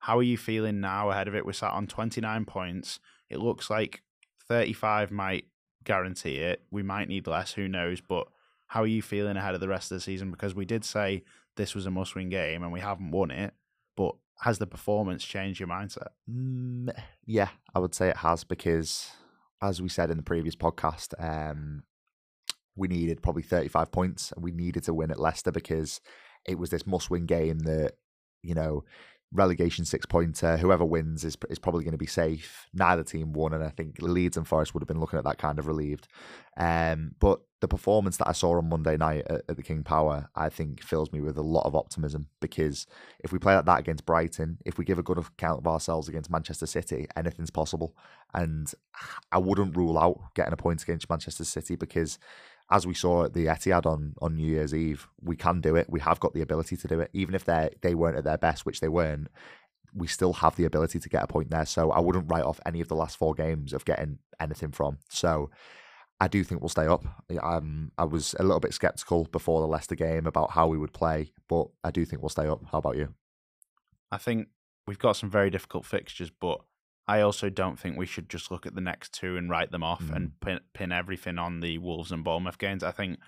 How 0.00 0.18
are 0.18 0.22
you 0.22 0.36
feeling 0.36 0.80
now 0.80 1.10
ahead 1.10 1.28
of 1.28 1.34
it? 1.34 1.46
We're 1.46 1.52
sat 1.52 1.72
on 1.72 1.86
29 1.86 2.44
points. 2.44 3.00
It 3.30 3.38
looks 3.38 3.70
like 3.70 4.02
35 4.48 5.10
might 5.10 5.46
guarantee 5.84 6.36
it. 6.36 6.62
We 6.70 6.82
might 6.82 7.08
need 7.08 7.26
less, 7.26 7.52
who 7.52 7.68
knows? 7.68 8.00
But 8.00 8.28
how 8.66 8.82
are 8.82 8.86
you 8.86 9.02
feeling 9.02 9.36
ahead 9.36 9.54
of 9.54 9.60
the 9.60 9.68
rest 9.68 9.90
of 9.90 9.96
the 9.96 10.02
season? 10.02 10.30
Because 10.30 10.54
we 10.54 10.66
did 10.66 10.84
say 10.84 11.22
this 11.56 11.74
was 11.74 11.86
a 11.86 11.90
must 11.90 12.14
win 12.14 12.28
game 12.28 12.62
and 12.62 12.72
we 12.72 12.80
haven't 12.80 13.10
won 13.10 13.30
it. 13.30 13.54
But 13.96 14.14
has 14.40 14.58
the 14.58 14.66
performance 14.66 15.24
changed 15.24 15.60
your 15.60 15.68
mindset? 15.68 16.08
Mm, 16.30 16.90
yeah, 17.26 17.48
I 17.74 17.78
would 17.78 17.94
say 17.94 18.08
it 18.08 18.18
has 18.18 18.44
because, 18.44 19.10
as 19.62 19.82
we 19.82 19.88
said 19.88 20.10
in 20.10 20.16
the 20.16 20.22
previous 20.22 20.54
podcast, 20.54 21.14
um, 21.18 21.82
we 22.76 22.88
needed 22.88 23.22
probably 23.22 23.42
35 23.42 23.90
points 23.90 24.32
and 24.32 24.44
we 24.44 24.52
needed 24.52 24.84
to 24.84 24.94
win 24.94 25.10
at 25.10 25.18
Leicester 25.18 25.50
because 25.50 26.00
it 26.46 26.58
was 26.58 26.70
this 26.70 26.86
must 26.86 27.10
win 27.10 27.26
game 27.26 27.58
that, 27.60 27.94
you 28.42 28.54
know, 28.54 28.84
relegation 29.32 29.84
six 29.84 30.06
pointer. 30.06 30.56
Whoever 30.56 30.84
wins 30.84 31.24
is 31.24 31.36
is 31.50 31.58
probably 31.58 31.84
going 31.84 31.92
to 31.92 31.98
be 31.98 32.06
safe. 32.06 32.66
Neither 32.72 33.04
team 33.04 33.32
won, 33.32 33.52
and 33.52 33.64
I 33.64 33.70
think 33.70 34.00
Leeds 34.00 34.36
and 34.36 34.46
Forest 34.46 34.72
would 34.72 34.82
have 34.82 34.88
been 34.88 35.00
looking 35.00 35.18
at 35.18 35.24
that 35.24 35.38
kind 35.38 35.58
of 35.58 35.66
relieved. 35.66 36.08
Um, 36.56 37.12
but 37.18 37.40
the 37.60 37.68
performance 37.68 38.16
that 38.18 38.28
I 38.28 38.32
saw 38.32 38.56
on 38.56 38.68
Monday 38.68 38.96
night 38.96 39.24
at, 39.28 39.42
at, 39.48 39.56
the 39.56 39.62
King 39.62 39.82
Power, 39.82 40.28
I 40.36 40.48
think 40.48 40.82
fills 40.82 41.12
me 41.12 41.20
with 41.20 41.36
a 41.36 41.42
lot 41.42 41.66
of 41.66 41.74
optimism 41.74 42.28
because 42.40 42.86
if 43.20 43.32
we 43.32 43.38
play 43.38 43.54
like 43.54 43.64
that 43.64 43.80
against 43.80 44.06
Brighton, 44.06 44.58
if 44.64 44.78
we 44.78 44.84
give 44.84 44.98
a 44.98 45.02
good 45.02 45.18
account 45.18 45.58
of 45.58 45.66
ourselves 45.66 46.08
against 46.08 46.30
Manchester 46.30 46.66
City, 46.66 47.06
anything's 47.16 47.50
possible. 47.50 47.96
And 48.32 48.72
I 49.32 49.38
wouldn't 49.38 49.76
rule 49.76 49.98
out 49.98 50.20
getting 50.34 50.52
a 50.52 50.56
point 50.56 50.82
against 50.82 51.10
Manchester 51.10 51.44
City 51.44 51.74
because 51.74 52.18
as 52.70 52.86
we 52.86 52.94
saw 52.94 53.24
at 53.24 53.32
the 53.32 53.46
Etihad 53.46 53.86
on, 53.86 54.14
on 54.20 54.36
New 54.36 54.46
Year's 54.46 54.74
Eve, 54.74 55.08
we 55.20 55.36
can 55.36 55.60
do 55.60 55.74
it. 55.74 55.88
We 55.88 56.00
have 56.00 56.20
got 56.20 56.34
the 56.34 56.42
ability 56.42 56.76
to 56.76 56.88
do 56.88 57.00
it. 57.00 57.10
Even 57.12 57.34
if 57.34 57.44
they 57.44 57.70
they 57.80 57.94
weren't 57.94 58.18
at 58.18 58.24
their 58.24 58.38
best, 58.38 58.66
which 58.66 58.80
they 58.80 58.88
weren't, 58.88 59.28
we 59.94 60.06
still 60.06 60.34
have 60.34 60.56
the 60.56 60.64
ability 60.64 60.98
to 61.00 61.08
get 61.08 61.22
a 61.22 61.26
point 61.26 61.50
there. 61.50 61.66
So 61.66 61.90
I 61.90 62.00
wouldn't 62.00 62.30
write 62.30 62.44
off 62.44 62.60
any 62.66 62.80
of 62.80 62.88
the 62.88 62.94
last 62.94 63.16
four 63.16 63.34
games 63.34 63.72
of 63.72 63.84
getting 63.84 64.18
anything 64.38 64.70
from. 64.70 64.98
So 65.08 65.50
I 66.20 66.28
do 66.28 66.42
think 66.42 66.60
we'll 66.60 66.68
stay 66.68 66.86
up. 66.86 67.04
Um, 67.42 67.92
I 67.96 68.04
was 68.04 68.34
a 68.38 68.42
little 68.42 68.60
bit 68.60 68.74
skeptical 68.74 69.24
before 69.26 69.60
the 69.60 69.68
Leicester 69.68 69.94
game 69.94 70.26
about 70.26 70.50
how 70.50 70.66
we 70.66 70.78
would 70.78 70.92
play, 70.92 71.32
but 71.48 71.68
I 71.84 71.90
do 71.90 72.04
think 72.04 72.22
we'll 72.22 72.28
stay 72.28 72.48
up. 72.48 72.60
How 72.72 72.78
about 72.78 72.96
you? 72.96 73.14
I 74.10 74.18
think 74.18 74.48
we've 74.86 74.98
got 74.98 75.16
some 75.16 75.30
very 75.30 75.50
difficult 75.50 75.84
fixtures, 75.84 76.30
but 76.30 76.60
I 77.06 77.20
also 77.20 77.48
don't 77.50 77.78
think 77.78 77.96
we 77.96 78.06
should 78.06 78.28
just 78.28 78.50
look 78.50 78.66
at 78.66 78.74
the 78.74 78.80
next 78.80 79.12
two 79.12 79.36
and 79.36 79.48
write 79.48 79.70
them 79.70 79.84
off 79.84 80.02
mm. 80.02 80.16
and 80.16 80.40
pin, 80.40 80.60
pin 80.74 80.92
everything 80.92 81.38
on 81.38 81.60
the 81.60 81.78
Wolves 81.78 82.10
and 82.10 82.24
Bournemouth 82.24 82.58
games. 82.58 82.82
I 82.82 82.90
think 82.90 83.18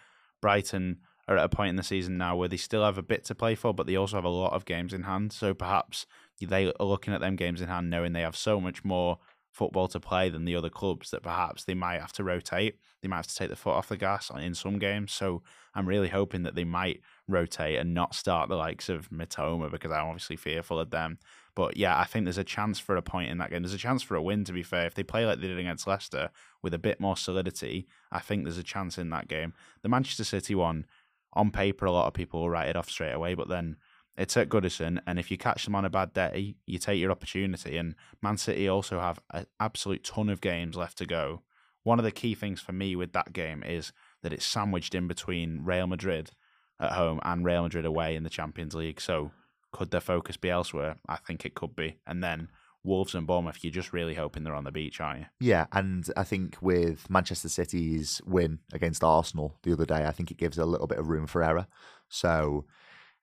Brighton 0.42 0.98
are 1.28 1.36
at 1.36 1.44
a 1.44 1.48
point 1.48 1.70
in 1.70 1.76
the 1.76 1.82
season 1.82 2.18
now 2.18 2.34
where 2.34 2.48
they 2.48 2.56
still 2.56 2.84
have 2.84 2.98
a 2.98 3.02
bit 3.02 3.24
to 3.26 3.34
play 3.34 3.54
for, 3.54 3.72
but 3.72 3.86
they 3.86 3.96
also 3.96 4.16
have 4.16 4.24
a 4.24 4.28
lot 4.28 4.52
of 4.52 4.64
games 4.64 4.92
in 4.92 5.04
hand. 5.04 5.32
So 5.32 5.54
perhaps 5.54 6.06
they 6.40 6.66
are 6.66 6.84
looking 6.84 7.14
at 7.14 7.20
them 7.20 7.36
games 7.36 7.60
in 7.60 7.68
hand, 7.68 7.88
knowing 7.88 8.12
they 8.12 8.22
have 8.22 8.36
so 8.36 8.60
much 8.60 8.84
more 8.84 9.18
football 9.50 9.88
to 9.88 10.00
play 10.00 10.28
than 10.28 10.44
the 10.44 10.54
other 10.54 10.70
clubs 10.70 11.10
that 11.10 11.22
perhaps 11.22 11.64
they 11.64 11.74
might 11.74 12.00
have 12.00 12.12
to 12.12 12.24
rotate. 12.24 12.78
They 13.02 13.08
might 13.08 13.16
have 13.16 13.26
to 13.26 13.34
take 13.34 13.50
the 13.50 13.56
foot 13.56 13.74
off 13.74 13.88
the 13.88 13.96
gas 13.96 14.30
in 14.30 14.54
some 14.54 14.78
games. 14.78 15.12
So 15.12 15.42
I'm 15.74 15.88
really 15.88 16.08
hoping 16.08 16.44
that 16.44 16.54
they 16.54 16.64
might 16.64 17.00
rotate 17.26 17.78
and 17.78 17.92
not 17.92 18.14
start 18.14 18.48
the 18.48 18.56
likes 18.56 18.88
of 18.88 19.10
Mitoma 19.10 19.70
because 19.70 19.90
I'm 19.90 20.06
obviously 20.06 20.36
fearful 20.36 20.78
of 20.78 20.90
them. 20.90 21.18
But 21.54 21.76
yeah, 21.76 21.98
I 21.98 22.04
think 22.04 22.24
there's 22.24 22.38
a 22.38 22.44
chance 22.44 22.78
for 22.78 22.96
a 22.96 23.02
point 23.02 23.30
in 23.30 23.38
that 23.38 23.50
game. 23.50 23.62
There's 23.62 23.74
a 23.74 23.78
chance 23.78 24.02
for 24.02 24.14
a 24.14 24.22
win, 24.22 24.44
to 24.44 24.52
be 24.52 24.62
fair. 24.62 24.86
If 24.86 24.94
they 24.94 25.02
play 25.02 25.26
like 25.26 25.40
they 25.40 25.48
did 25.48 25.58
against 25.58 25.86
Leicester 25.86 26.30
with 26.62 26.72
a 26.72 26.78
bit 26.78 27.00
more 27.00 27.16
solidity, 27.16 27.88
I 28.12 28.20
think 28.20 28.44
there's 28.44 28.58
a 28.58 28.62
chance 28.62 28.98
in 28.98 29.10
that 29.10 29.28
game. 29.28 29.52
The 29.82 29.88
Manchester 29.88 30.24
City 30.24 30.54
one, 30.54 30.86
on 31.32 31.50
paper, 31.50 31.86
a 31.86 31.92
lot 31.92 32.06
of 32.06 32.14
people 32.14 32.40
will 32.40 32.50
write 32.50 32.68
it 32.68 32.76
off 32.76 32.88
straight 32.88 33.12
away, 33.12 33.34
but 33.34 33.48
then 33.48 33.76
it's 34.20 34.36
at 34.36 34.50
Goodison, 34.50 35.00
and 35.06 35.18
if 35.18 35.30
you 35.30 35.38
catch 35.38 35.64
them 35.64 35.74
on 35.74 35.86
a 35.86 35.90
bad 35.90 36.12
day, 36.12 36.54
you 36.66 36.78
take 36.78 37.00
your 37.00 37.10
opportunity. 37.10 37.78
And 37.78 37.94
Man 38.22 38.36
City 38.36 38.68
also 38.68 39.00
have 39.00 39.18
an 39.30 39.46
absolute 39.58 40.04
ton 40.04 40.28
of 40.28 40.42
games 40.42 40.76
left 40.76 40.98
to 40.98 41.06
go. 41.06 41.40
One 41.84 41.98
of 41.98 42.04
the 42.04 42.12
key 42.12 42.34
things 42.34 42.60
for 42.60 42.72
me 42.72 42.94
with 42.94 43.14
that 43.14 43.32
game 43.32 43.62
is 43.62 43.92
that 44.22 44.34
it's 44.34 44.44
sandwiched 44.44 44.94
in 44.94 45.08
between 45.08 45.64
Real 45.64 45.86
Madrid 45.86 46.32
at 46.78 46.92
home 46.92 47.18
and 47.24 47.46
Real 47.46 47.62
Madrid 47.62 47.86
away 47.86 48.14
in 48.14 48.22
the 48.22 48.28
Champions 48.28 48.74
League. 48.74 49.00
So 49.00 49.30
could 49.72 49.90
their 49.90 50.02
focus 50.02 50.36
be 50.36 50.50
elsewhere? 50.50 50.96
I 51.08 51.16
think 51.16 51.46
it 51.46 51.54
could 51.54 51.74
be. 51.74 51.96
And 52.06 52.22
then 52.22 52.48
Wolves 52.84 53.14
and 53.14 53.26
Bournemouth, 53.26 53.60
you're 53.62 53.72
just 53.72 53.94
really 53.94 54.16
hoping 54.16 54.44
they're 54.44 54.54
on 54.54 54.64
the 54.64 54.70
beach, 54.70 55.00
aren't 55.00 55.20
you? 55.20 55.26
Yeah, 55.40 55.66
and 55.72 56.04
I 56.14 56.24
think 56.24 56.58
with 56.60 57.08
Manchester 57.08 57.48
City's 57.48 58.20
win 58.26 58.58
against 58.74 59.02
Arsenal 59.02 59.56
the 59.62 59.72
other 59.72 59.86
day, 59.86 60.04
I 60.04 60.10
think 60.10 60.30
it 60.30 60.36
gives 60.36 60.58
a 60.58 60.66
little 60.66 60.86
bit 60.86 60.98
of 60.98 61.08
room 61.08 61.26
for 61.26 61.42
error. 61.42 61.66
So 62.10 62.66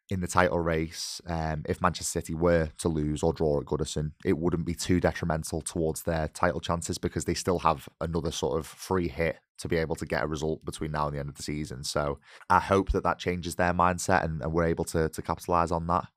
in 0.09 0.21
the 0.21 0.27
title 0.27 0.59
race, 0.59 1.21
um, 1.27 1.63
if 1.67 1.81
Manchester 1.81 2.19
City 2.19 2.33
were 2.33 2.69
to 2.77 2.87
lose 2.87 3.23
or 3.23 3.33
draw 3.33 3.59
at 3.59 3.65
Goodison, 3.65 4.11
it 4.23 4.37
wouldn't 4.37 4.65
be 4.65 4.73
too 4.73 4.99
detrimental 4.99 5.61
towards 5.61 6.03
their 6.03 6.29
title 6.29 6.61
chances 6.61 6.97
because 6.97 7.25
they 7.25 7.33
still 7.33 7.59
have 7.59 7.89
another 7.99 8.31
sort 8.31 8.57
of 8.57 8.65
free 8.65 9.09
hit 9.09 9.37
to 9.57 9.67
be 9.67 9.75
able 9.75 9.95
to 9.95 10.05
get 10.05 10.23
a 10.23 10.27
result 10.27 10.63
between 10.63 10.91
now 10.91 11.07
and 11.07 11.15
the 11.15 11.19
end 11.19 11.29
of 11.29 11.35
the 11.35 11.43
season. 11.43 11.83
So 11.83 12.19
I 12.49 12.59
hope 12.59 12.91
that 12.91 13.03
that 13.03 13.19
changes 13.19 13.55
their 13.55 13.73
mindset 13.73 14.23
and, 14.23 14.41
and 14.41 14.53
we're 14.53 14.65
able 14.65 14.85
to 14.85 15.09
to 15.09 15.21
capitalise 15.21 15.71
on 15.71 15.87
that. 15.87 16.07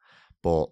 But 0.42 0.70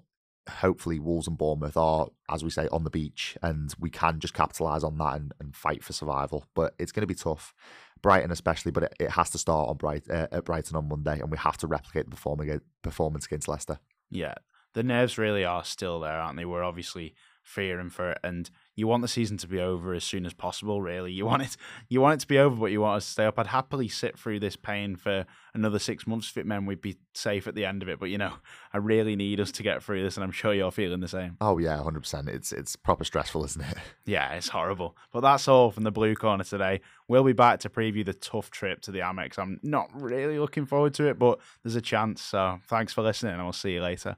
hopefully 0.49 0.99
Wolves 0.99 1.29
and 1.29 1.37
Bournemouth 1.37 1.77
are, 1.77 2.09
as 2.31 2.43
we 2.43 2.51
say, 2.51 2.69
on 2.73 2.85
the 2.85 2.91
beach 2.91 3.37
and 3.43 3.75
we 3.79 3.91
can 3.91 4.21
just 4.21 4.35
capitalise 4.35 4.85
on 4.85 4.97
that 4.99 5.17
and, 5.17 5.33
and 5.41 5.55
fight 5.55 5.83
for 5.83 5.93
survival. 5.93 6.45
But 6.55 6.75
it's 6.79 6.93
going 6.93 7.03
to 7.03 7.07
be 7.07 7.15
tough. 7.15 7.55
Brighton 8.03 8.31
especially, 8.31 8.73
but 8.73 8.85
it, 8.85 8.95
it 9.01 9.11
has 9.11 9.31
to 9.31 9.39
start 9.39 9.69
on 9.69 9.77
Bright 9.77 10.09
uh, 10.11 10.29
at 10.33 10.45
Brighton 10.45 10.77
on 10.77 10.89
Monday, 10.89 11.21
and 11.21 11.31
we 11.31 11.39
have 11.39 11.57
to 11.59 11.67
replicate 11.67 12.11
the 12.11 12.61
performance 12.83 13.27
against 13.27 13.49
Leicester. 13.49 13.79
Yeah, 14.11 14.35
the 14.75 14.83
nerves 14.83 15.19
really 15.19 15.45
are 15.45 15.65
still 15.65 16.01
there, 16.01 16.19
aren't 16.21 16.37
they? 16.37 16.45
We're 16.45 16.65
obviously 16.65 17.15
fearing 17.43 17.91
for 17.91 18.13
it, 18.13 18.19
and 18.23 18.51
you 18.79 18.87
want 18.87 19.03
the 19.03 19.09
season 19.09 19.37
to 19.39 19.49
be 19.49 19.59
over 19.59 19.93
as 19.93 20.05
soon 20.05 20.25
as 20.25 20.33
possible. 20.33 20.81
Really, 20.81 21.11
you 21.11 21.27
want 21.27 21.43
it, 21.43 21.57
you 21.89 22.01
want 22.01 22.15
it 22.15 22.21
to 22.21 22.29
be 22.29 22.39
over, 22.39 22.55
but 22.55 22.67
you 22.67 22.81
want 22.81 22.99
us 22.99 23.07
to 23.07 23.11
stay 23.11 23.25
up. 23.27 23.37
I'd 23.37 23.49
happily 23.49 23.89
sit 23.89 24.17
through 24.17 24.39
this 24.39 24.55
pain 24.55 24.95
for 24.95 25.27
another 25.53 25.81
six 25.81 26.07
months 26.07 26.31
if 26.31 26.37
it 26.37 26.47
meant 26.47 26.65
we'd 26.65 26.81
be 26.81 26.97
safe 27.13 27.49
at 27.49 27.57
the 27.57 27.65
end 27.65 27.83
of 27.83 27.89
it. 27.89 27.99
But 27.99 28.11
you 28.11 28.19
know, 28.19 28.35
I 28.73 28.77
really 28.77 29.17
need 29.17 29.41
us 29.41 29.51
to 29.53 29.65
get 29.65 29.83
through 29.83 30.05
this, 30.05 30.17
and 30.17 30.23
I'm 30.23 30.31
sure 30.31 30.55
you're 30.55 30.71
feeling 30.71 31.01
the 31.01 31.09
same. 31.09 31.37
Oh 31.41 31.59
yeah, 31.59 31.83
hundred 31.83 32.01
percent. 32.01 32.29
It's 32.29 32.53
it's 32.53 32.77
proper 32.77 33.03
stressful, 33.03 33.45
isn't 33.45 33.65
it? 33.65 33.77
Yeah, 34.07 34.33
it's 34.35 34.49
horrible. 34.49 34.97
But 35.13 35.21
that's 35.21 35.49
all 35.49 35.71
from 35.71 35.83
the 35.83 35.91
Blue 35.91 36.15
Corner 36.15 36.45
today. 36.45 36.81
We'll 37.09 37.25
be 37.25 37.35
back 37.35 37.61
to 37.61 37.69
preview 37.69 38.07
the 38.07 38.15
tough 38.15 38.51
trip 38.51 38.81
to 38.83 38.91
the 38.91 39.01
Amex. 39.01 39.39
I'm 39.39 39.61
not 39.63 39.91
really 39.93 40.39
looking 40.39 40.65
forward 40.65 40.95
to 40.95 41.09
it, 41.09 41.19
but 41.19 41.41
there's 41.63 41.77
a 41.77 41.83
chance. 41.83 42.23
So 42.23 42.59
thanks 42.69 42.95
for 42.95 43.03
listening, 43.03 43.35
and 43.35 43.43
we'll 43.43 43.53
see 43.53 43.73
you 43.73 43.83
later. 43.83 44.17